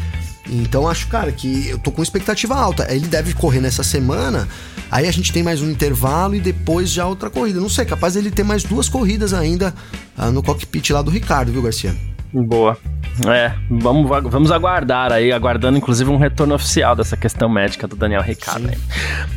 [0.48, 2.92] Então acho, cara, que eu tô com expectativa alta.
[2.92, 4.48] Ele deve correr nessa semana.
[4.90, 7.60] Aí a gente tem mais um intervalo e depois já outra corrida.
[7.60, 9.72] Não sei, capaz ele ter mais duas corridas ainda
[10.18, 11.94] uh, no cockpit lá do Ricardo, viu, Garcia?
[12.32, 12.78] Boa.
[13.26, 18.22] É, vamos, vamos aguardar aí, aguardando inclusive um retorno oficial dessa questão médica do Daniel
[18.22, 18.70] Ricciardo.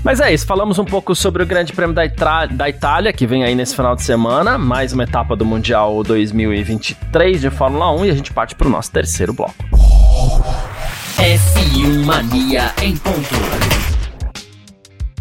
[0.02, 3.28] Mas é isso, falamos um pouco sobre o Grande Prêmio da, Itra da Itália, que
[3.28, 8.06] vem aí nesse final de semana, mais uma etapa do Mundial 2023 de Fórmula 1
[8.06, 9.54] e a gente parte para o nosso terceiro bloco.
[11.18, 13.85] F1 Mania em ponto.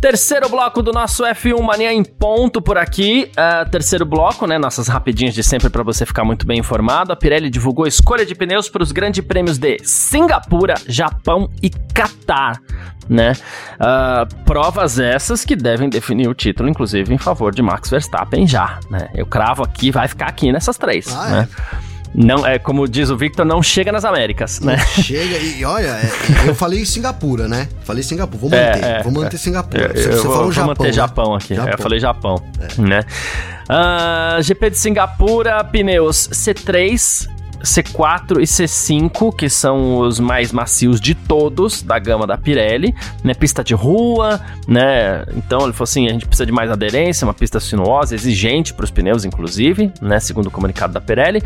[0.04, 3.30] Terceiro bloco do nosso F1 Mania em ponto por aqui.
[3.30, 4.58] Uh, terceiro bloco, né?
[4.58, 7.10] Nossas rapidinhas de sempre para você ficar muito bem informado.
[7.10, 12.60] A Pirelli divulgou escolha de pneus para os grandes prêmios de Singapura, Japão e Catar,
[13.08, 13.32] né?
[13.76, 18.78] Uh, provas essas que devem definir o título, inclusive em favor de Max Verstappen já,
[18.90, 19.08] né?
[19.14, 21.48] Eu cravo aqui, vai ficar aqui nessas três, ah, né?
[21.80, 21.93] É.
[22.14, 24.78] Não, é como diz o Victor, não chega nas Américas, né?
[25.02, 26.10] Chega e olha, é,
[26.46, 27.68] eu falei Singapura, né?
[27.82, 29.88] Falei Singapura, vou manter, é, é, vou manter Singapura.
[29.88, 30.66] Você, você falou vou Japão.
[30.66, 30.92] Vou manter né?
[30.92, 31.54] Japão aqui.
[31.56, 31.72] Japão.
[31.72, 32.80] eu falei Japão, é.
[32.80, 33.00] né?
[33.00, 37.26] Uh, ah, GP de Singapura, pneus C3,
[37.64, 43.34] C4 e C5, que são os mais macios de todos da gama da Pirelli, né?
[43.34, 45.24] Pista de rua, né?
[45.34, 48.84] Então ele falou assim: a gente precisa de mais aderência, uma pista sinuosa, exigente para
[48.84, 50.20] os pneus, inclusive, né?
[50.20, 51.42] Segundo o comunicado da Pirelli.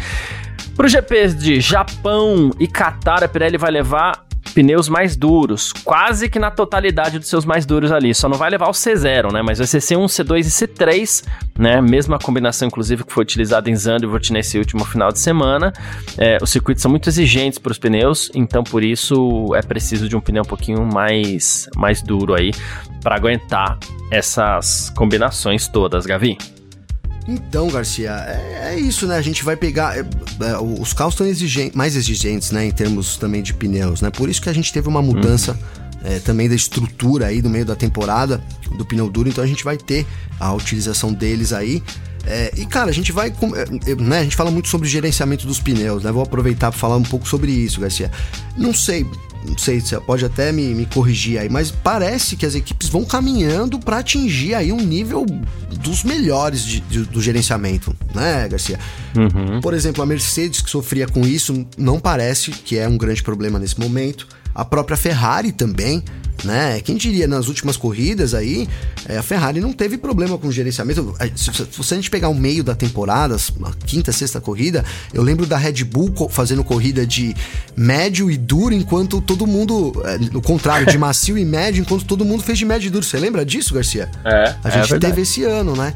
[0.78, 6.28] Para o GP de Japão e Qatar, a Pirelli vai levar pneus mais duros, quase
[6.28, 8.14] que na totalidade dos seus mais duros ali.
[8.14, 9.42] Só não vai levar o C0, né?
[9.42, 11.24] Mas vai ser C1, C2 e C3,
[11.58, 11.80] né?
[11.80, 15.72] Mesma combinação, inclusive, que foi utilizada em Zandvoort nesse último final de semana.
[16.16, 20.14] É, os circuitos são muito exigentes para os pneus, então por isso é preciso de
[20.14, 22.52] um pneu um pouquinho mais, mais duro aí
[23.02, 23.76] para aguentar
[24.12, 26.38] essas combinações todas, Gavi.
[27.28, 29.18] Então, Garcia, é, é, isso, né?
[29.18, 29.98] A gente vai pegar.
[29.98, 32.64] É, é, os carros estão exigentes, mais exigentes, né?
[32.64, 34.08] Em termos também de pneus, né?
[34.08, 35.58] Por isso que a gente teve uma mudança.
[36.04, 38.40] É, também da estrutura aí do meio da temporada
[38.76, 40.06] do pneu duro, então a gente vai ter
[40.38, 41.82] a utilização deles aí.
[42.24, 43.30] É, e cara, a gente vai.
[43.84, 46.12] É, né, a gente fala muito sobre gerenciamento dos pneus, né?
[46.12, 48.12] Vou aproveitar para falar um pouco sobre isso, Garcia.
[48.56, 49.04] Não sei,
[49.44, 53.04] não sei, você pode até me, me corrigir aí, mas parece que as equipes vão
[53.04, 55.24] caminhando para atingir aí um nível
[55.80, 58.78] dos melhores de, de, do gerenciamento, né, Garcia?
[59.16, 59.60] Uhum.
[59.60, 63.58] Por exemplo, a Mercedes, que sofria com isso, não parece que é um grande problema
[63.58, 64.26] nesse momento.
[64.54, 66.02] A própria Ferrari também,
[66.44, 66.80] né?
[66.80, 68.68] Quem diria nas últimas corridas aí,
[69.08, 71.14] é, a Ferrari não teve problema com o gerenciamento.
[71.34, 75.56] Se, a gente pegar o meio da temporada, a quinta, sexta corrida, eu lembro da
[75.56, 77.34] Red Bull fazendo corrida de
[77.76, 82.24] médio e duro, enquanto todo mundo, é, no contrário, de macio e médio, enquanto todo
[82.24, 83.04] mundo fez de médio e duro.
[83.04, 84.10] Você lembra disso, Garcia?
[84.24, 84.54] É.
[84.62, 85.92] A gente é teve esse ano, né?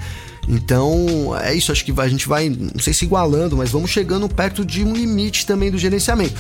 [0.49, 4.29] Então, é isso, acho que a gente vai, não sei se igualando, mas vamos chegando
[4.29, 6.35] perto de um limite também do gerenciamento.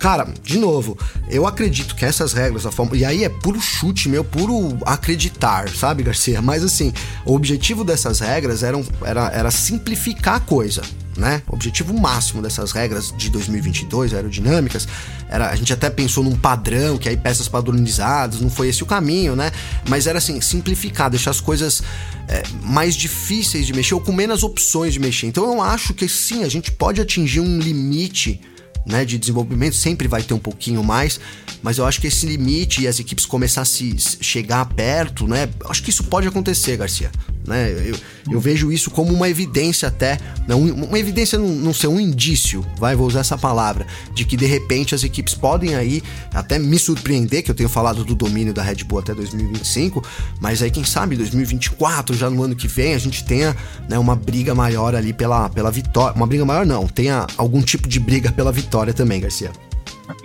[0.00, 2.96] Cara, de novo, eu acredito que essas regras da Fórmula.
[2.96, 6.40] E aí é puro chute meu, puro acreditar, sabe, Garcia?
[6.40, 6.90] Mas assim,
[7.26, 10.80] o objetivo dessas regras era, era, era simplificar a coisa.
[11.18, 11.42] Né?
[11.48, 14.88] O objetivo máximo dessas regras de 2022 aerodinâmicas
[15.28, 18.86] era a gente até pensou num padrão, que aí peças padronizadas, não foi esse o
[18.86, 19.52] caminho, né?
[19.86, 21.82] Mas era assim, simplificar, deixar as coisas
[22.26, 25.26] é, mais difíceis de mexer ou com menos opções de mexer.
[25.26, 28.40] Então eu acho que sim, a gente pode atingir um limite
[28.86, 31.20] né, de desenvolvimento, sempre vai ter um pouquinho mais,
[31.62, 35.48] mas eu acho que esse limite e as equipes começar a se chegar perto, né,
[35.68, 37.10] acho que isso pode acontecer, Garcia.
[37.50, 37.72] Né?
[37.84, 37.96] Eu,
[38.30, 40.54] eu vejo isso como uma evidência até, né?
[40.54, 43.84] uma evidência não, não ser um indício, vai, vou usar essa palavra,
[44.14, 46.00] de que de repente as equipes podem aí
[46.32, 50.00] até me surpreender, que eu tenho falado do domínio da Red Bull até 2025,
[50.40, 53.56] mas aí quem sabe 2024, já no ano que vem, a gente tenha
[53.88, 57.88] né, uma briga maior ali pela, pela vitória, uma briga maior não, tenha algum tipo
[57.88, 59.50] de briga pela vitória também, Garcia.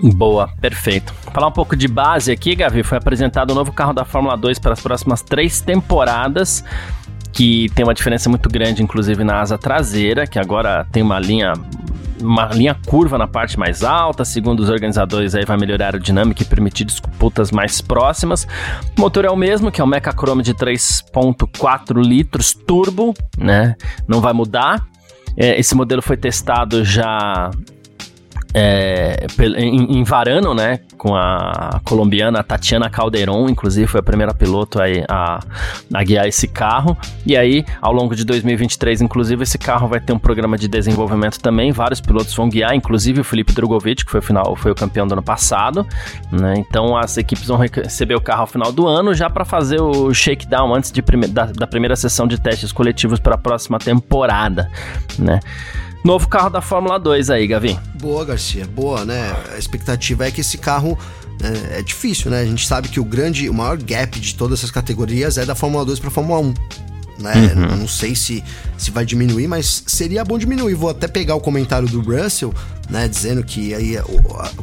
[0.01, 1.13] Boa, perfeito.
[1.33, 4.35] Falar um pouco de base aqui, Gavi, foi apresentado o um novo carro da Fórmula
[4.35, 6.63] 2 para as próximas três temporadas
[7.35, 11.53] que tem uma diferença muito grande, inclusive na asa traseira, que agora tem uma linha
[12.21, 16.41] uma linha curva na parte mais alta, segundo os organizadores aí vai melhorar a aerodinâmica
[16.41, 18.47] e permitir disputas mais próximas.
[18.97, 23.75] O motor é o mesmo, que é o Mecha Chrome de 3.4 litros turbo, né?
[24.07, 24.81] Não vai mudar.
[25.37, 27.51] É, esse modelo foi testado já
[28.57, 34.79] é, em, em, Varano, né, com a colombiana Tatiana Calderon, inclusive foi a primeira piloto
[34.81, 35.39] a, a,
[35.93, 36.97] a, guiar esse carro.
[37.25, 41.37] E aí, ao longo de 2023, inclusive, esse carro vai ter um programa de desenvolvimento
[41.41, 41.73] também.
[41.73, 45.05] Vários pilotos vão guiar, inclusive o Felipe Drogovic, que foi o, final, foi o campeão
[45.05, 45.85] do ano passado.
[46.31, 46.53] Né?
[46.57, 50.13] Então, as equipes vão receber o carro ao final do ano já para fazer o
[50.13, 54.71] shakedown antes de prime da, da primeira sessão de testes coletivos para a próxima temporada,
[55.19, 55.41] né?
[56.05, 57.79] Novo carro da Fórmula 2 aí, Gavi.
[57.95, 59.35] Boa, Garcia, boa, né?
[59.51, 60.95] A expectativa é que esse carro
[61.41, 62.41] é, é, difícil, né?
[62.41, 65.55] A gente sabe que o grande, o maior gap de todas essas categorias é da
[65.55, 66.53] Fórmula 2 para Fórmula 1.
[67.17, 67.33] Né?
[67.55, 67.77] Uhum.
[67.77, 68.43] Não sei se,
[68.77, 70.75] se vai diminuir, mas seria bom diminuir.
[70.75, 72.53] Vou até pegar o comentário do Russell,
[72.89, 73.95] né, dizendo que aí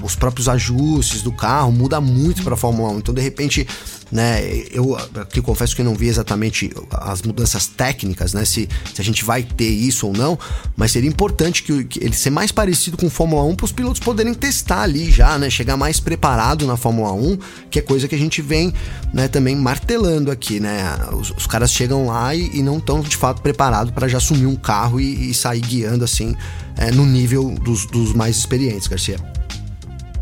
[0.03, 2.99] os próprios ajustes do carro muda muito para a Fórmula 1.
[2.99, 3.67] Então, de repente,
[4.13, 4.43] né?
[4.71, 8.45] Eu aqui confesso que não vi exatamente as mudanças técnicas, né?
[8.45, 10.39] Se, se a gente vai ter isso ou não,
[10.77, 14.01] mas seria importante que, que ele ser mais parecido com Fórmula 1 para os pilotos
[14.01, 15.49] poderem testar ali já, né?
[15.49, 17.39] Chegar mais preparado na Fórmula 1,
[17.71, 18.75] que é coisa que a gente vem,
[19.15, 19.29] né?
[19.29, 20.85] Também martelando aqui, né?
[21.13, 24.47] Os, os caras chegam lá e, e não estão de fato preparados para já assumir
[24.47, 26.37] um carro e, e sair guiando assim
[26.77, 29.19] é, no nível dos, dos mais experientes, Garcia.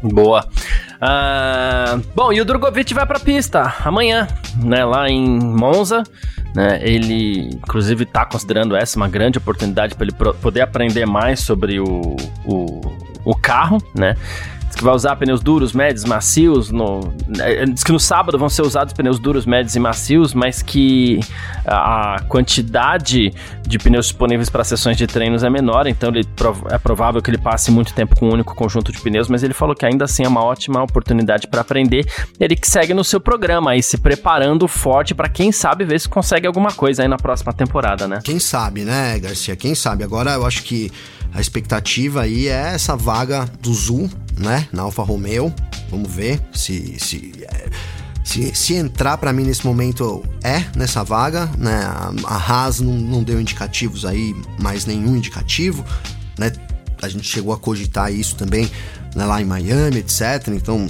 [0.03, 0.47] Boa.
[0.97, 4.27] Uh, bom, e o Drogovic vai pra pista amanhã,
[4.63, 4.85] né?
[4.85, 6.03] Lá em Monza.
[6.53, 11.79] Né, ele, inclusive, está considerando essa uma grande oportunidade para ele poder aprender mais sobre
[11.79, 12.81] o, o,
[13.25, 14.17] o carro, né?
[14.71, 16.71] Diz que vai usar pneus duros, médios, macios.
[16.71, 20.63] No, né, diz que no sábado vão ser usados pneus duros, médios e macios, mas
[20.63, 21.19] que
[21.67, 23.35] a quantidade
[23.67, 26.27] de pneus disponíveis para sessões de treinos é menor, então ele,
[26.71, 29.55] é provável que ele passe muito tempo com um único conjunto de pneus, mas ele
[29.55, 32.07] falou que ainda assim é uma ótima oportunidade para aprender.
[32.39, 36.09] Ele que segue no seu programa aí, se preparando forte para quem sabe ver se
[36.09, 38.21] consegue alguma coisa aí na próxima temporada, né?
[38.23, 39.57] Quem sabe, né, Garcia?
[39.57, 40.05] Quem sabe?
[40.05, 40.93] Agora eu acho que
[41.33, 45.53] a expectativa aí é essa vaga do Zul, né, na Alfa Romeo.
[45.91, 47.33] Vamos ver se se
[48.25, 51.81] se, se entrar para mim nesse momento é nessa vaga, né?
[52.25, 55.85] A Haas não, não deu indicativos aí, mais nenhum indicativo,
[56.39, 56.53] né?
[57.03, 58.71] A gente chegou a cogitar isso também
[59.15, 60.49] né, lá em Miami, etc.
[60.49, 60.89] Então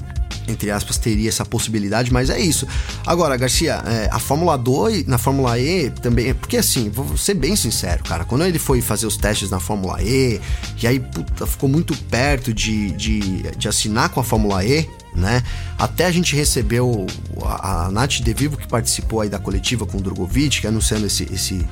[0.50, 2.66] entre aspas, teria essa possibilidade, mas é isso.
[3.06, 7.54] Agora, Garcia, é, a Fórmula 2, na Fórmula E também, porque assim, vou ser bem
[7.56, 10.40] sincero, cara, quando ele foi fazer os testes na Fórmula E,
[10.82, 15.42] e aí, puta, ficou muito perto de, de, de assinar com a Fórmula E, né?
[15.78, 17.06] Até a gente recebeu
[17.42, 21.06] a, a Nath De Vivo, que participou aí da coletiva com o Drogovic, que anunciando
[21.06, 21.66] esse, esse,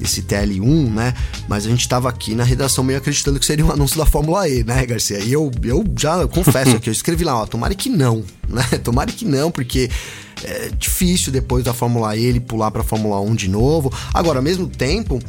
[0.00, 1.14] esse TL1, né?
[1.48, 4.48] Mas a gente tava aqui na redação meio acreditando que seria um anúncio da Fórmula
[4.48, 5.20] E, né, Garcia?
[5.20, 8.62] E eu, eu já confesso aqui, eu escrevi lá, ó, tomara que não, né?
[8.82, 9.90] Tomara que não, porque
[10.42, 13.92] é difícil depois da Fórmula E ele pular pra Fórmula 1 de novo.
[14.12, 15.20] Agora, ao mesmo tempo,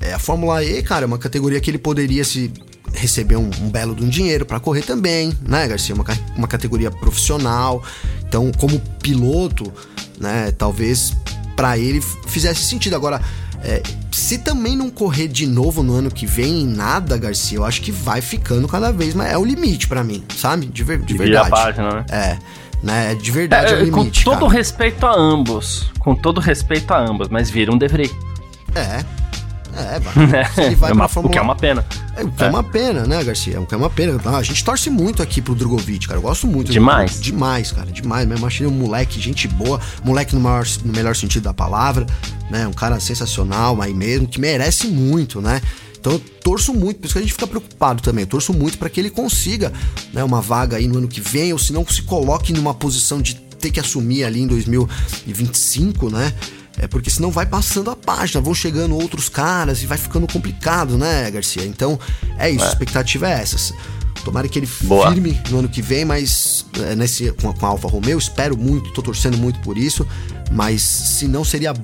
[0.00, 2.52] é, a Fórmula E, cara, é uma categoria que ele poderia se
[2.92, 5.94] receber um, um belo de um dinheiro para correr também, né, Garcia?
[5.94, 6.04] Uma,
[6.36, 7.82] uma categoria profissional.
[8.26, 9.72] Então, como piloto,
[10.18, 11.14] né, talvez
[11.56, 12.96] para ele fizesse sentido.
[12.96, 13.20] Agora,
[13.62, 13.82] é,
[14.12, 17.80] se também não correr de novo no ano que vem em nada, Garcia, eu acho
[17.80, 19.32] que vai ficando cada vez mais.
[19.32, 20.66] É o limite para mim, sabe?
[20.66, 21.48] De, ver, de verdade.
[21.48, 22.04] a página, né?
[22.10, 22.38] É.
[22.82, 23.14] Né?
[23.14, 24.24] De verdade é, é o limite.
[24.24, 24.52] Com todo cara.
[24.52, 25.90] respeito a ambos.
[25.98, 28.10] Com todo respeito a ambos, mas vira um deveria.
[28.74, 29.04] É,
[29.74, 30.14] é, vai.
[30.66, 31.30] Ele vai é uma, Fórmula...
[31.30, 31.84] O que é uma pena.
[32.16, 32.46] É, o que é.
[32.46, 32.50] é.
[32.50, 33.60] uma pena, né, Garcia?
[33.60, 34.20] O que é uma pena.
[34.36, 36.18] A gente torce muito aqui pro Drogovic, cara.
[36.18, 36.70] Eu gosto muito.
[36.70, 37.16] Demais.
[37.16, 37.22] Do...
[37.22, 37.90] Demais, cara.
[37.90, 38.26] Demais.
[38.26, 39.80] Mesmo achei um moleque, gente boa.
[40.04, 42.06] Moleque no, maior, no melhor sentido da palavra,
[42.52, 42.68] né?
[42.68, 45.60] Um cara sensacional, aí mesmo, que merece muito, né?
[45.98, 48.24] Então eu torço muito, por isso que a gente fica preocupado também.
[48.24, 49.72] Eu torço muito para que ele consiga
[50.12, 53.22] né, uma vaga aí no ano que vem, ou se não se coloque numa posição
[53.22, 56.34] de ter que assumir ali em 2025, né?
[56.78, 60.98] É porque senão vai passando a página, vão chegando outros caras e vai ficando complicado,
[60.98, 61.64] né, Garcia?
[61.64, 61.98] Então,
[62.38, 62.68] é isso, é.
[62.68, 63.74] a expectativa é essa.
[64.24, 65.12] Tomara que ele Boa.
[65.12, 68.56] firme no ano que vem, mas é, nesse, com, a, com a Alfa Romeo, espero
[68.56, 70.06] muito, tô torcendo muito por isso.
[70.52, 71.74] Mas se não seria.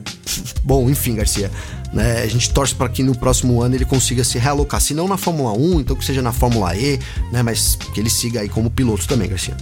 [0.63, 1.51] Bom, enfim, Garcia.
[1.93, 4.81] Né, a gente torce para que no próximo ano ele consiga se realocar.
[4.81, 6.99] Se não na Fórmula 1, então que seja na Fórmula E,
[7.33, 7.43] né?
[7.43, 9.57] Mas que ele siga aí como piloto também, Garcia.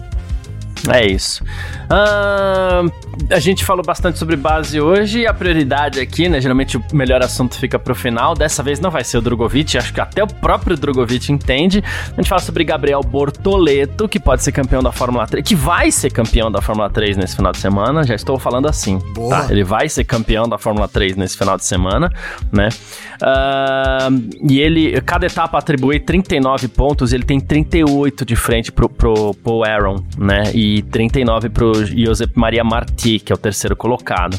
[0.91, 1.43] É isso.
[1.87, 2.91] Uh,
[3.31, 5.27] a gente falou bastante sobre base hoje.
[5.27, 6.41] A prioridade aqui, né?
[6.41, 8.35] Geralmente o melhor assunto fica pro final.
[8.35, 9.77] Dessa vez não vai ser o Drogovic.
[9.77, 11.83] Acho que até o próprio Drogovic entende.
[12.13, 15.91] A gente fala sobre Gabriel Bortoleto, que pode ser campeão da Fórmula 3, que vai
[15.91, 18.05] ser campeão da Fórmula 3 nesse final de semana.
[18.05, 19.01] Já estou falando assim.
[19.29, 19.47] Tá?
[19.51, 22.11] Ele vai ser campeão da Fórmula 3 nesse final de semana,
[22.53, 22.69] né?
[23.17, 27.13] Uh, e ele, cada etapa atribui 39 pontos.
[27.13, 30.45] Ele tem 38 de frente pro, pro, pro Aaron, né?
[30.55, 34.39] E 39 para o Josep Maria Marti, que é o terceiro colocado.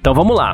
[0.00, 0.52] Então vamos lá.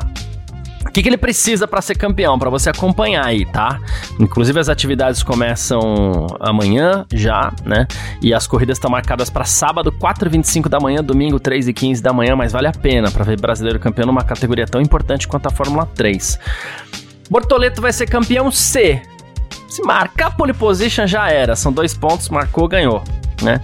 [0.85, 2.37] O que, que, ele precisa para ser campeão?
[2.37, 3.79] Para você acompanhar aí, tá?
[4.19, 7.87] Inclusive as atividades começam amanhã já, né?
[8.21, 12.51] E as corridas estão marcadas para sábado, 4h25 da manhã, domingo, 3h15 da manhã, mas
[12.51, 16.39] vale a pena para ver brasileiro campeão numa categoria tão importante quanto a Fórmula 3.
[17.29, 19.01] Bortoleto vai ser campeão C.
[19.69, 23.01] Se marcar pole position já era, são dois pontos, marcou, ganhou
[23.41, 23.61] né?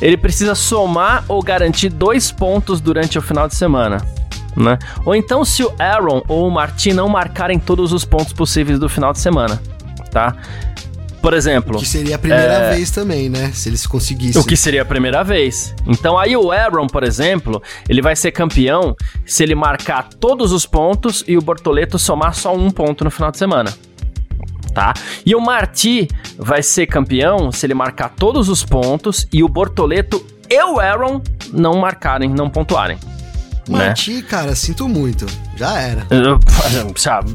[0.00, 4.04] Ele precisa somar ou garantir dois pontos durante o final de semana.
[4.56, 4.78] Né?
[5.04, 8.88] Ou então, se o Aaron ou o Martin não marcarem todos os pontos possíveis do
[8.88, 9.60] final de semana,
[10.10, 10.34] tá?
[11.22, 11.76] Por exemplo.
[11.76, 12.74] O que seria a primeira é...
[12.74, 13.50] vez também, né?
[13.52, 14.40] Se eles conseguissem.
[14.40, 15.74] O que seria a primeira vez.
[15.86, 18.96] Então aí o Aaron, por exemplo, ele vai ser campeão
[19.26, 23.30] se ele marcar todos os pontos e o Bortoleto somar só um ponto no final
[23.30, 23.72] de semana
[24.72, 24.94] tá?
[25.24, 30.24] E o Marti vai ser campeão se ele marcar todos os pontos e o Bortoleto
[30.48, 31.20] e o Aaron
[31.52, 32.98] não marcarem, não pontuarem.
[33.68, 34.22] Marti, né?
[34.22, 35.26] cara, sinto muito.
[35.56, 36.06] Já era.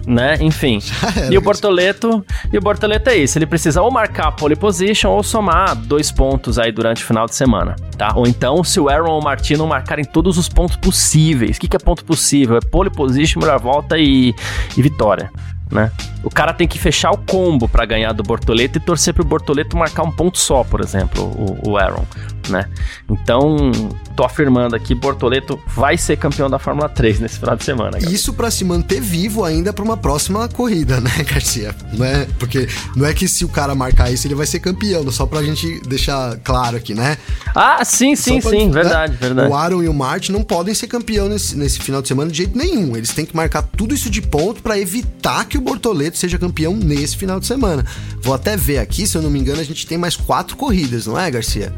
[0.07, 0.37] né?
[0.41, 0.79] Enfim.
[1.15, 4.55] Era, e o Bortoleto, e o Bortoleto é isso, ele precisa ou marcar a pole
[4.55, 8.13] position ou somar dois pontos aí durante o final de semana, tá?
[8.15, 11.57] Ou então, se o Aaron ou o Martin não marcarem todos os pontos possíveis.
[11.57, 12.57] O que, que é ponto possível?
[12.57, 14.33] É pole position, melhor volta e,
[14.75, 15.31] e vitória
[15.73, 15.91] né?
[16.23, 19.75] O cara tem que fechar o combo para ganhar do Bortoleto e torcer pro Bortoleto
[19.75, 22.05] marcar um ponto só, por exemplo, o, o Aaron,
[22.49, 22.69] né?
[23.09, 23.71] Então,
[24.15, 27.97] tô afirmando aqui, Bortoleto vai ser campeão da Fórmula 3 nesse final de semana.
[27.99, 31.75] Isso para se manter vivo ainda para uma próxima corrida, né, Garcia?
[31.93, 35.09] Não é, porque não é que se o cara marcar isso ele vai ser campeão,
[35.11, 37.17] só pra gente deixar claro aqui, né?
[37.55, 38.73] Ah, sim, sim, pra, sim, né?
[38.73, 39.49] verdade, verdade.
[39.49, 42.37] O Aaron e o Martin não podem ser campeão nesse, nesse final de semana de
[42.37, 42.95] jeito nenhum.
[42.95, 46.75] Eles têm que marcar tudo isso de ponto para evitar que o Bortoleto seja campeão
[46.75, 47.85] nesse final de semana.
[48.21, 51.05] Vou até ver aqui, se eu não me engano, a gente tem mais quatro corridas,
[51.05, 51.73] não é, Garcia?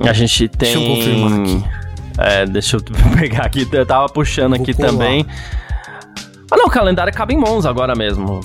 [0.00, 0.72] A gente tem.
[0.72, 1.64] Deixa eu confirmar aqui.
[2.18, 2.82] É, deixa eu
[3.18, 4.88] pegar aqui, eu tava puxando Vou aqui colar.
[4.88, 5.26] também.
[6.52, 8.42] Ah, não, o calendário acaba em Monza agora mesmo.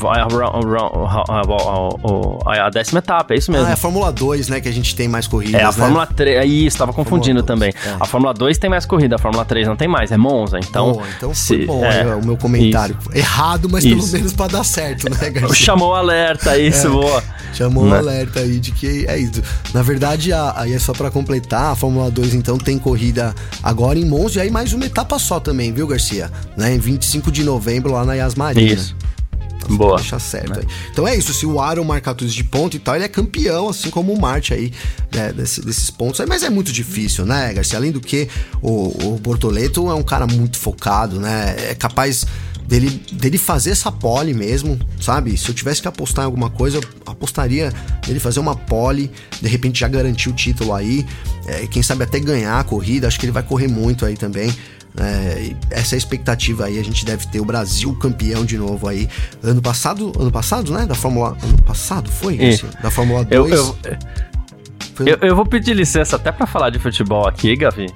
[2.46, 3.68] A décima etapa, é isso mesmo.
[3.68, 4.62] Ah, é a Fórmula 2, né?
[4.62, 5.60] Que a gente tem mais corridas.
[5.60, 5.74] É, a né?
[5.74, 6.40] Fórmula 3.
[6.40, 7.74] Aí, estava confundindo também.
[7.86, 7.96] É.
[8.00, 10.58] A Fórmula 2 tem mais corrida, a Fórmula 3 não tem mais, é Monza.
[10.58, 10.94] Então.
[10.94, 12.98] Boa, então se, bom é, o meu comentário.
[12.98, 13.18] Isso.
[13.18, 13.98] Errado, mas isso.
[13.98, 15.66] pelo menos para dar certo, né, Garcia?
[15.66, 17.24] Chamou o alerta, isso, é, boa.
[17.54, 17.98] Chamou o né?
[17.98, 19.42] alerta aí de que é isso.
[19.74, 24.06] Na verdade, aí é só para completar, a Fórmula 2 então tem corrida agora em
[24.06, 26.32] Monza e aí mais uma etapa só também, viu, Garcia?
[26.56, 26.76] Né?
[26.76, 28.74] Em 25 de novembro lá na Yas Marina.
[28.74, 28.96] Isso.
[29.70, 29.98] Boa.
[29.98, 30.60] Deixa certo.
[30.60, 30.66] Aí.
[30.92, 33.70] Então é isso, se o Aaron marcar tudo de ponto e tal, ele é campeão,
[33.70, 34.72] assim como o Marte aí,
[35.14, 36.28] né, desse, desses pontos aí.
[36.28, 37.78] Mas é muito difícil, né, Garcia?
[37.78, 38.30] Além do que,
[38.62, 41.56] o, o Bortoleto é um cara muito focado, né?
[41.70, 42.26] É capaz
[42.68, 45.38] dele, dele fazer essa pole mesmo, sabe?
[45.38, 47.74] Se eu tivesse que apostar em alguma coisa, eu apostaria
[48.06, 51.06] nele fazer uma pole, de repente já garantir o título aí,
[51.46, 54.54] é, quem sabe até ganhar a corrida, acho que ele vai correr muito aí também.
[55.00, 58.88] É, essa é a expectativa aí, a gente deve ter o Brasil campeão de novo
[58.88, 59.08] aí.
[59.44, 60.86] Ano passado, ano passado, né?
[60.86, 61.38] Da Fórmula.
[61.42, 62.44] Ano passado foi?
[62.44, 63.52] Assim, da Fórmula 2.
[63.52, 67.88] Eu, eu, eu, eu, vou pedir licença até para falar de futebol aqui, Gavi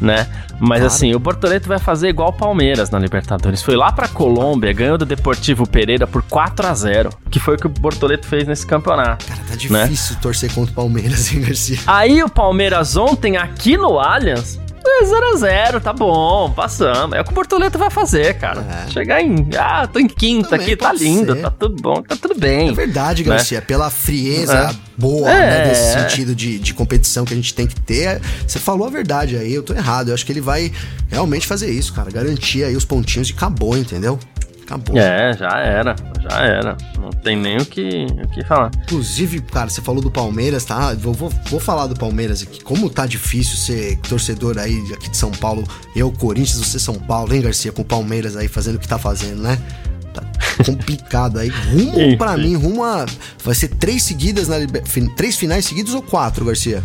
[0.00, 0.26] né?
[0.58, 0.86] Mas claro.
[0.86, 3.62] assim, o Bortoleto vai fazer igual o Palmeiras na Libertadores.
[3.62, 7.58] Foi lá pra Colômbia, ganhou do Deportivo Pereira por 4 a 0 que foi o
[7.58, 9.26] que o Bortoleto fez nesse campeonato.
[9.26, 9.84] Cara, tá né?
[9.84, 10.20] difícil né?
[10.22, 11.78] torcer contra o Palmeiras, hein, Garcia?
[11.86, 14.58] Aí o Palmeiras ontem, aqui no Allianz,
[15.04, 17.16] 0x0, tá bom, passamos.
[17.16, 18.86] É o que o Bortoleto vai fazer, cara.
[18.86, 18.90] É.
[18.90, 19.48] Chegar em.
[19.58, 21.42] Ah, tô em quinta Também aqui, tá lindo, ser.
[21.42, 22.70] tá tudo bom, tá tudo bem.
[22.70, 23.30] É verdade, né?
[23.30, 23.60] Garcia.
[23.60, 23.64] Né?
[23.66, 24.74] Pela frieza é.
[24.96, 25.40] boa, é.
[25.40, 28.20] né, nesse sentido de, de competição que a gente tem que ter.
[28.46, 30.08] Você falou a verdade aí, eu tô errado.
[30.08, 30.72] Eu acho que ele vai
[31.08, 32.10] realmente fazer isso, cara.
[32.10, 34.18] Garantir aí os pontinhos e acabou, entendeu?
[34.66, 34.98] Acabou.
[34.98, 36.76] É, já era, já era.
[36.98, 38.72] Não tem nem o que, o que falar.
[38.82, 40.92] Inclusive, cara, você falou do Palmeiras, tá?
[40.94, 42.60] Vou, vou, vou falar do Palmeiras aqui.
[42.64, 45.62] Como tá difícil ser torcedor aí aqui de São Paulo.
[45.94, 47.70] Eu, Corinthians, você São Paulo, hein, Garcia?
[47.70, 49.56] Com o Palmeiras aí fazendo o que tá fazendo, né?
[50.12, 50.24] Tá
[50.64, 51.48] complicado aí.
[51.70, 53.06] Rumo pra mim, rumo a.
[53.44, 54.56] Vai ser três seguidas na
[55.16, 56.82] Três finais seguidos ou quatro, Garcia?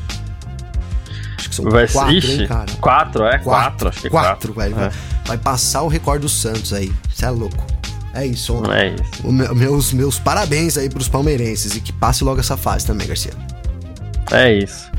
[1.51, 2.65] Que são vai quatro, ixi, hein, cara?
[2.79, 3.37] Quatro, é?
[3.39, 4.53] Quatro, quatro acho que é quatro.
[4.53, 4.73] quatro.
[4.73, 4.91] Vai, é.
[5.25, 6.89] vai passar o recorde do Santos aí.
[7.13, 7.67] Você é louco.
[8.13, 8.63] É isso.
[8.71, 9.27] É isso.
[9.27, 13.33] O, meus, meus parabéns aí pros palmeirenses e que passe logo essa fase também, Garcia.
[14.31, 14.89] É isso.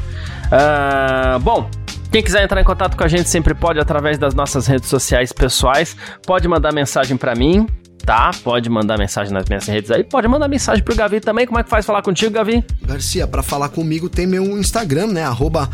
[0.48, 1.70] Uh, bom,
[2.10, 5.32] quem quiser entrar em contato com a gente sempre pode através das nossas redes sociais
[5.32, 5.96] pessoais.
[6.26, 7.66] Pode mandar mensagem para mim,
[8.04, 8.30] tá?
[8.42, 10.04] Pode mandar mensagem nas minhas redes aí.
[10.04, 11.46] Pode mandar mensagem pro Gavi também.
[11.46, 12.64] Como é que faz falar contigo, Gavi?
[12.82, 15.24] Garcia, para falar comigo tem meu Instagram, né?
[15.24, 15.70] Arroba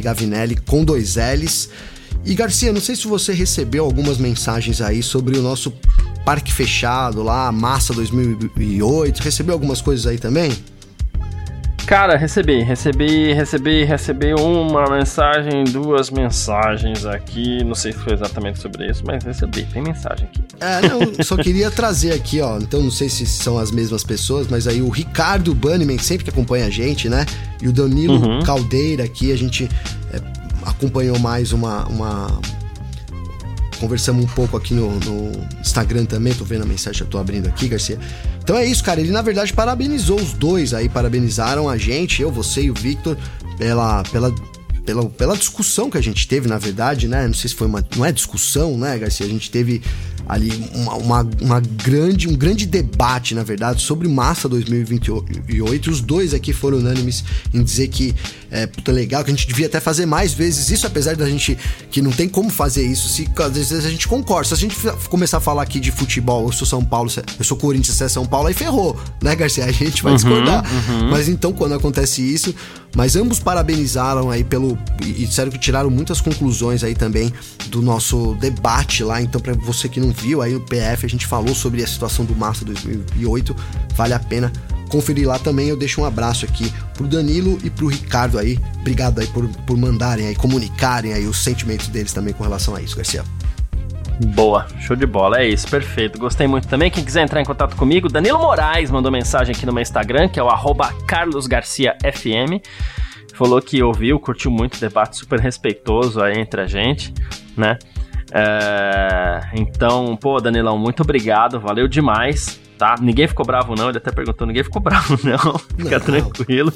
[0.00, 1.68] Gavinelli com dois L's.
[2.24, 5.72] E Garcia, não sei se você recebeu algumas mensagens aí sobre o nosso
[6.24, 9.20] parque fechado lá, Massa 2008.
[9.20, 10.50] Recebeu algumas coisas aí também?
[11.86, 17.62] Cara, recebi, recebi, recebi, recebi uma mensagem, duas mensagens aqui.
[17.62, 20.42] Não sei se foi exatamente sobre isso, mas recebi, tem mensagem aqui.
[20.60, 22.56] É, não, só queria trazer aqui, ó.
[22.56, 26.30] Então não sei se são as mesmas pessoas, mas aí o Ricardo Banniman, sempre que
[26.30, 27.26] acompanha a gente, né?
[27.60, 28.42] E o Danilo uhum.
[28.42, 29.68] Caldeira aqui, a gente
[30.10, 30.20] é,
[30.64, 32.40] acompanhou mais uma, uma
[33.78, 37.18] conversamos um pouco aqui no, no, Instagram também, tô vendo a mensagem que eu tô
[37.18, 37.98] abrindo aqui, Garcia.
[38.44, 39.00] Então é isso, cara.
[39.00, 43.16] Ele na verdade parabenizou os dois aí, parabenizaram a gente, eu, você e o Victor,
[43.56, 44.32] pela, pela,
[44.84, 47.26] pela, pela discussão que a gente teve, na verdade, né?
[47.26, 47.84] Não sei se foi uma.
[47.96, 49.24] Não é discussão, né, Garcia?
[49.24, 49.80] A gente teve
[50.28, 55.90] ali uma, uma, uma, grande, um grande debate, na verdade, sobre Massa 2028.
[55.90, 58.14] Os dois aqui foram unânimes em dizer que
[58.54, 61.58] é puta legal, que a gente devia até fazer mais vezes isso, apesar da gente
[61.90, 64.48] que não tem como fazer isso, se às vezes a gente concorda.
[64.48, 64.76] Se a gente
[65.10, 68.08] começar a falar aqui de futebol, eu sou São Paulo, eu sou Corinthians, você é
[68.08, 69.64] São Paulo, aí ferrou, né, Garcia?
[69.64, 70.64] A gente vai uhum, discordar.
[70.64, 71.10] Uhum.
[71.10, 72.54] Mas então, quando acontece isso,
[72.94, 74.78] mas ambos parabenizaram aí pelo.
[75.04, 77.32] E disseram que tiraram muitas conclusões aí também
[77.66, 79.20] do nosso debate lá.
[79.20, 82.24] Então, para você que não viu, aí o PF a gente falou sobre a situação
[82.24, 83.56] do Massa 2008.
[83.96, 84.52] Vale a pena
[84.88, 85.68] conferir lá também.
[85.68, 88.58] Eu deixo um abraço aqui pro Danilo e pro Ricardo aí.
[88.80, 92.80] Obrigado aí por, por mandarem aí, comunicarem aí os sentimentos deles também com relação a
[92.80, 93.24] isso, Garcia.
[94.26, 96.18] Boa, show de bola, é isso, perfeito.
[96.18, 96.90] Gostei muito também.
[96.90, 100.38] Quem quiser entrar em contato comigo, Danilo Moraes mandou mensagem aqui no meu Instagram, que
[100.38, 100.48] é o
[101.06, 102.60] carlosgarciafm.
[103.34, 107.12] Falou que ouviu, curtiu muito o debate, super respeitoso aí entre a gente,
[107.56, 107.76] né?
[108.32, 112.96] É, então, pô, Danilão, muito obrigado, valeu demais, tá?
[113.00, 113.88] Ninguém ficou bravo, não.
[113.88, 115.58] Ele até perguntou: ninguém ficou bravo, não.
[115.76, 116.04] Fica não.
[116.04, 116.72] tranquilo,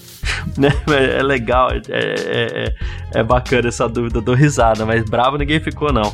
[0.57, 0.71] né?
[0.89, 2.75] É, legal, é, é,
[3.13, 6.13] é, é bacana essa dúvida, dou risada, mas bravo ninguém ficou, não.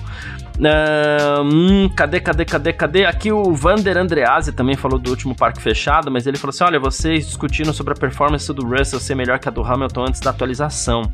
[1.44, 3.04] Hum, cadê, cadê, cadê, cadê?
[3.04, 6.78] Aqui o Vander Andreazzi também falou do último parque fechado, mas ele falou assim: olha,
[6.78, 10.30] vocês discutiram sobre a performance do Russell ser melhor que a do Hamilton antes da
[10.30, 11.12] atualização.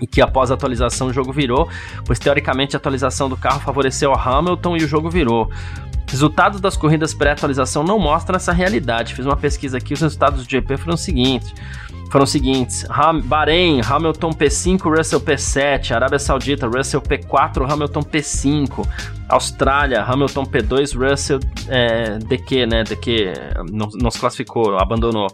[0.00, 1.70] E que após a atualização o jogo virou,
[2.04, 5.50] pois teoricamente a atualização do carro favoreceu a Hamilton e o jogo virou.
[6.08, 9.14] Resultados das corridas pré-atualização não mostram essa realidade.
[9.14, 11.52] Fiz uma pesquisa aqui, os resultados do GP foram os seguintes.
[12.10, 18.86] Foram os seguintes: Ham Bahrein, Hamilton P5, Russell P7, Arábia Saudita, Russell P4, Hamilton P5,
[19.28, 22.84] Austrália, Hamilton P2, Russell é, DQ, né?
[22.84, 23.32] DQ
[23.70, 25.28] não, não se classificou, abandonou.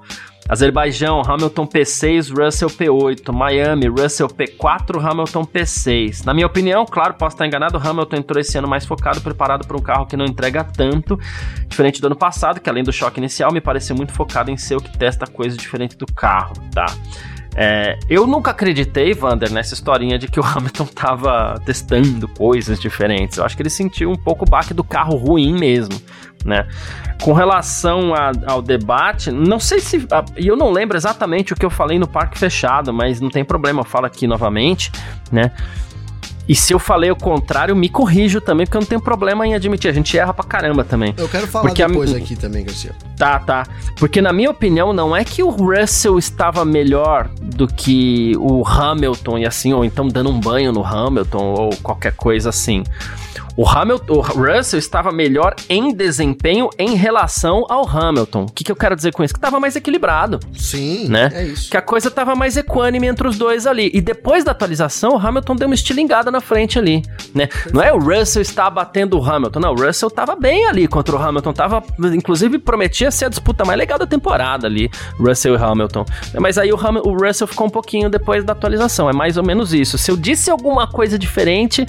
[0.49, 3.33] Azerbaijão, Hamilton P6, Russell P8.
[3.33, 6.25] Miami, Russell P4, Hamilton P6.
[6.25, 9.77] Na minha opinião, claro, posso estar enganado, Hamilton entrou esse ano mais focado, preparado para
[9.77, 11.19] um carro que não entrega tanto,
[11.69, 14.77] diferente do ano passado, que além do choque inicial, me pareceu muito focado em ser
[14.77, 16.87] o que testa coisa diferente do carro, tá?
[17.55, 23.39] É, eu nunca acreditei, Vander, nessa historinha de que o Hamilton tava testando coisas diferentes.
[23.39, 26.01] Eu acho que ele sentiu um pouco o baque do carro ruim mesmo,
[26.45, 26.67] né?
[27.21, 30.07] Com relação a, ao debate, não sei se.
[30.37, 33.45] E eu não lembro exatamente o que eu falei no parque fechado, mas não tem
[33.45, 34.91] problema, eu falo aqui novamente,
[35.31, 35.53] né?
[36.53, 39.55] E se eu falei o contrário, me corrijo também, porque eu não tenho problema em
[39.55, 39.89] admitir.
[39.89, 41.15] A gente erra pra caramba também.
[41.17, 42.19] Eu quero falar porque depois a...
[42.19, 42.95] aqui também, Garcia.
[43.17, 43.67] Tá, tá.
[43.97, 49.39] Porque na minha opinião, não é que o Russell estava melhor do que o Hamilton
[49.39, 52.85] e assim, ou então dando um banho no Hamilton ou qualquer coisa assim.
[53.57, 58.45] O Hamilton, o Russell estava melhor em desempenho em relação ao Hamilton.
[58.45, 59.35] O que, que eu quero dizer com isso?
[59.35, 60.41] Que estava mais equilibrado.
[60.55, 61.31] Sim, né?
[61.35, 61.71] é isso.
[61.71, 63.91] Que a coisa estava mais equânime entre os dois ali.
[63.93, 67.03] E depois da atualização, o Hamilton deu uma estilingada na frente ali,
[67.35, 67.49] né?
[67.73, 69.73] Não é o Russell está batendo o Hamilton, não.
[69.73, 71.53] O Russell estava bem ali contra o Hamilton.
[71.53, 71.83] Tava,
[72.15, 76.05] inclusive, prometia ser a disputa mais legal da temporada ali, Russell e Hamilton.
[76.41, 79.11] Mas aí o, Ham o Russell ficou um pouquinho depois da atualização.
[79.11, 79.99] É mais ou menos isso.
[79.99, 81.87] Se eu disse alguma coisa diferente,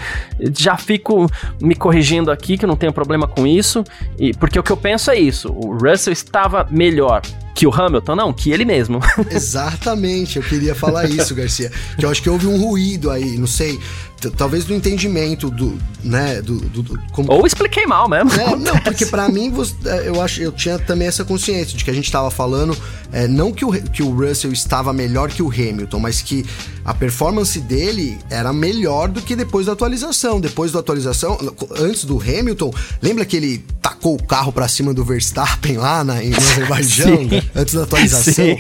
[0.58, 1.28] já fico
[1.62, 3.84] me corrigindo aqui, que eu não tenho problema com isso,
[4.18, 7.22] e porque o que eu penso é isso: o Russell estava melhor
[7.54, 9.00] que o Hamilton, não, que ele mesmo.
[9.30, 11.72] Exatamente, eu queria falar isso, Garcia.
[11.98, 13.80] Que eu acho que houve um ruído aí, não sei,
[14.32, 17.32] talvez do entendimento do, né, do, do, do como...
[17.32, 18.32] Ou expliquei mal mesmo.
[18.34, 21.84] É, não, porque para mim você, é, eu acho, eu tinha também essa consciência de
[21.84, 22.78] que a gente estava falando,
[23.12, 26.46] é, não que o, que o Russell estava melhor que o Hamilton, mas que
[26.86, 30.40] a performance dele era melhor do que depois da atualização.
[30.40, 31.38] Depois da atualização,
[31.78, 36.24] antes do Hamilton, lembra que ele tacou o carro para cima do Verstappen lá na,
[36.24, 37.43] em Azerbaijão, né?
[37.56, 38.34] Antes da atualização?
[38.34, 38.58] Sim.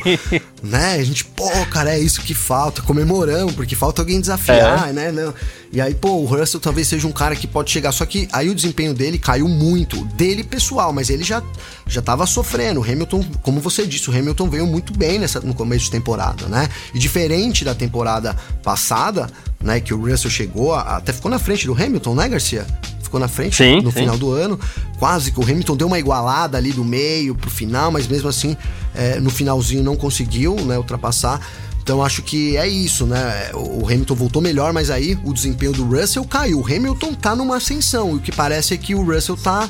[0.61, 0.95] Né?
[0.95, 4.93] A gente, pô, cara, é isso que falta, comemoramos, porque falta alguém desafiar, é.
[4.93, 5.11] né?
[5.11, 5.33] Não.
[5.71, 8.47] E aí, pô, o Russell talvez seja um cara que pode chegar, só que aí
[8.49, 11.41] o desempenho dele caiu muito, dele pessoal, mas ele já,
[11.87, 12.79] já tava sofrendo.
[12.79, 16.47] O Hamilton, como você disse, o Hamilton veio muito bem nessa, no começo de temporada,
[16.47, 16.69] né?
[16.93, 19.27] E diferente da temporada passada,
[19.59, 22.67] né, que o Russell chegou, até ficou na frente do Hamilton, né, Garcia?
[23.13, 23.99] Ficou na frente sim, no sim.
[23.99, 24.59] final do ano.
[24.97, 28.57] Quase que o Hamilton deu uma igualada ali do meio pro final, mas mesmo assim,
[28.95, 31.39] é, no finalzinho não conseguiu né, ultrapassar.
[31.81, 33.51] Então acho que é isso, né?
[33.53, 36.59] O Hamilton voltou melhor, mas aí o desempenho do Russell caiu.
[36.59, 39.69] O Hamilton tá numa ascensão, e o que parece é que o Russell tá.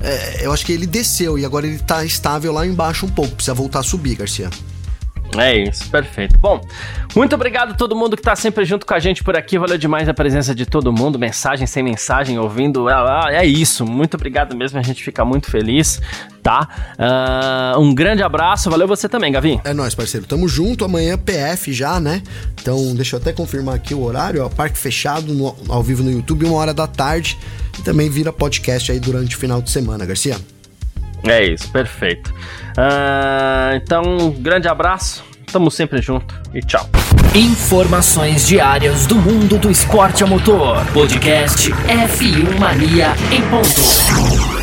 [0.00, 3.34] É, eu acho que ele desceu e agora ele tá estável lá embaixo um pouco.
[3.34, 4.48] Precisa voltar a subir, Garcia.
[5.36, 6.38] É isso, perfeito.
[6.38, 6.60] Bom,
[7.14, 9.58] muito obrigado a todo mundo que está sempre junto com a gente por aqui.
[9.58, 12.88] Valeu demais a presença de todo mundo, mensagem sem mensagem, ouvindo.
[12.88, 14.78] É, isso, muito obrigado mesmo.
[14.78, 16.00] A gente fica muito feliz,
[16.42, 16.68] tá?
[17.76, 19.60] Uh, um grande abraço, valeu você também, Gavin.
[19.64, 20.26] É nóis, parceiro.
[20.26, 20.84] Tamo junto.
[20.84, 22.22] Amanhã PF já, né?
[22.60, 24.44] Então, deixa eu até confirmar aqui o horário.
[24.44, 27.38] Ó, parque fechado no, ao vivo no YouTube, uma hora da tarde.
[27.78, 30.36] E também vira podcast aí durante o final de semana, Garcia.
[31.24, 32.32] É isso, perfeito.
[32.76, 36.88] Uh, então, um grande abraço, tamo sempre junto e tchau.
[37.34, 40.84] Informações diárias do mundo do esporte a motor.
[40.92, 44.57] Podcast F1 Mania em ponto.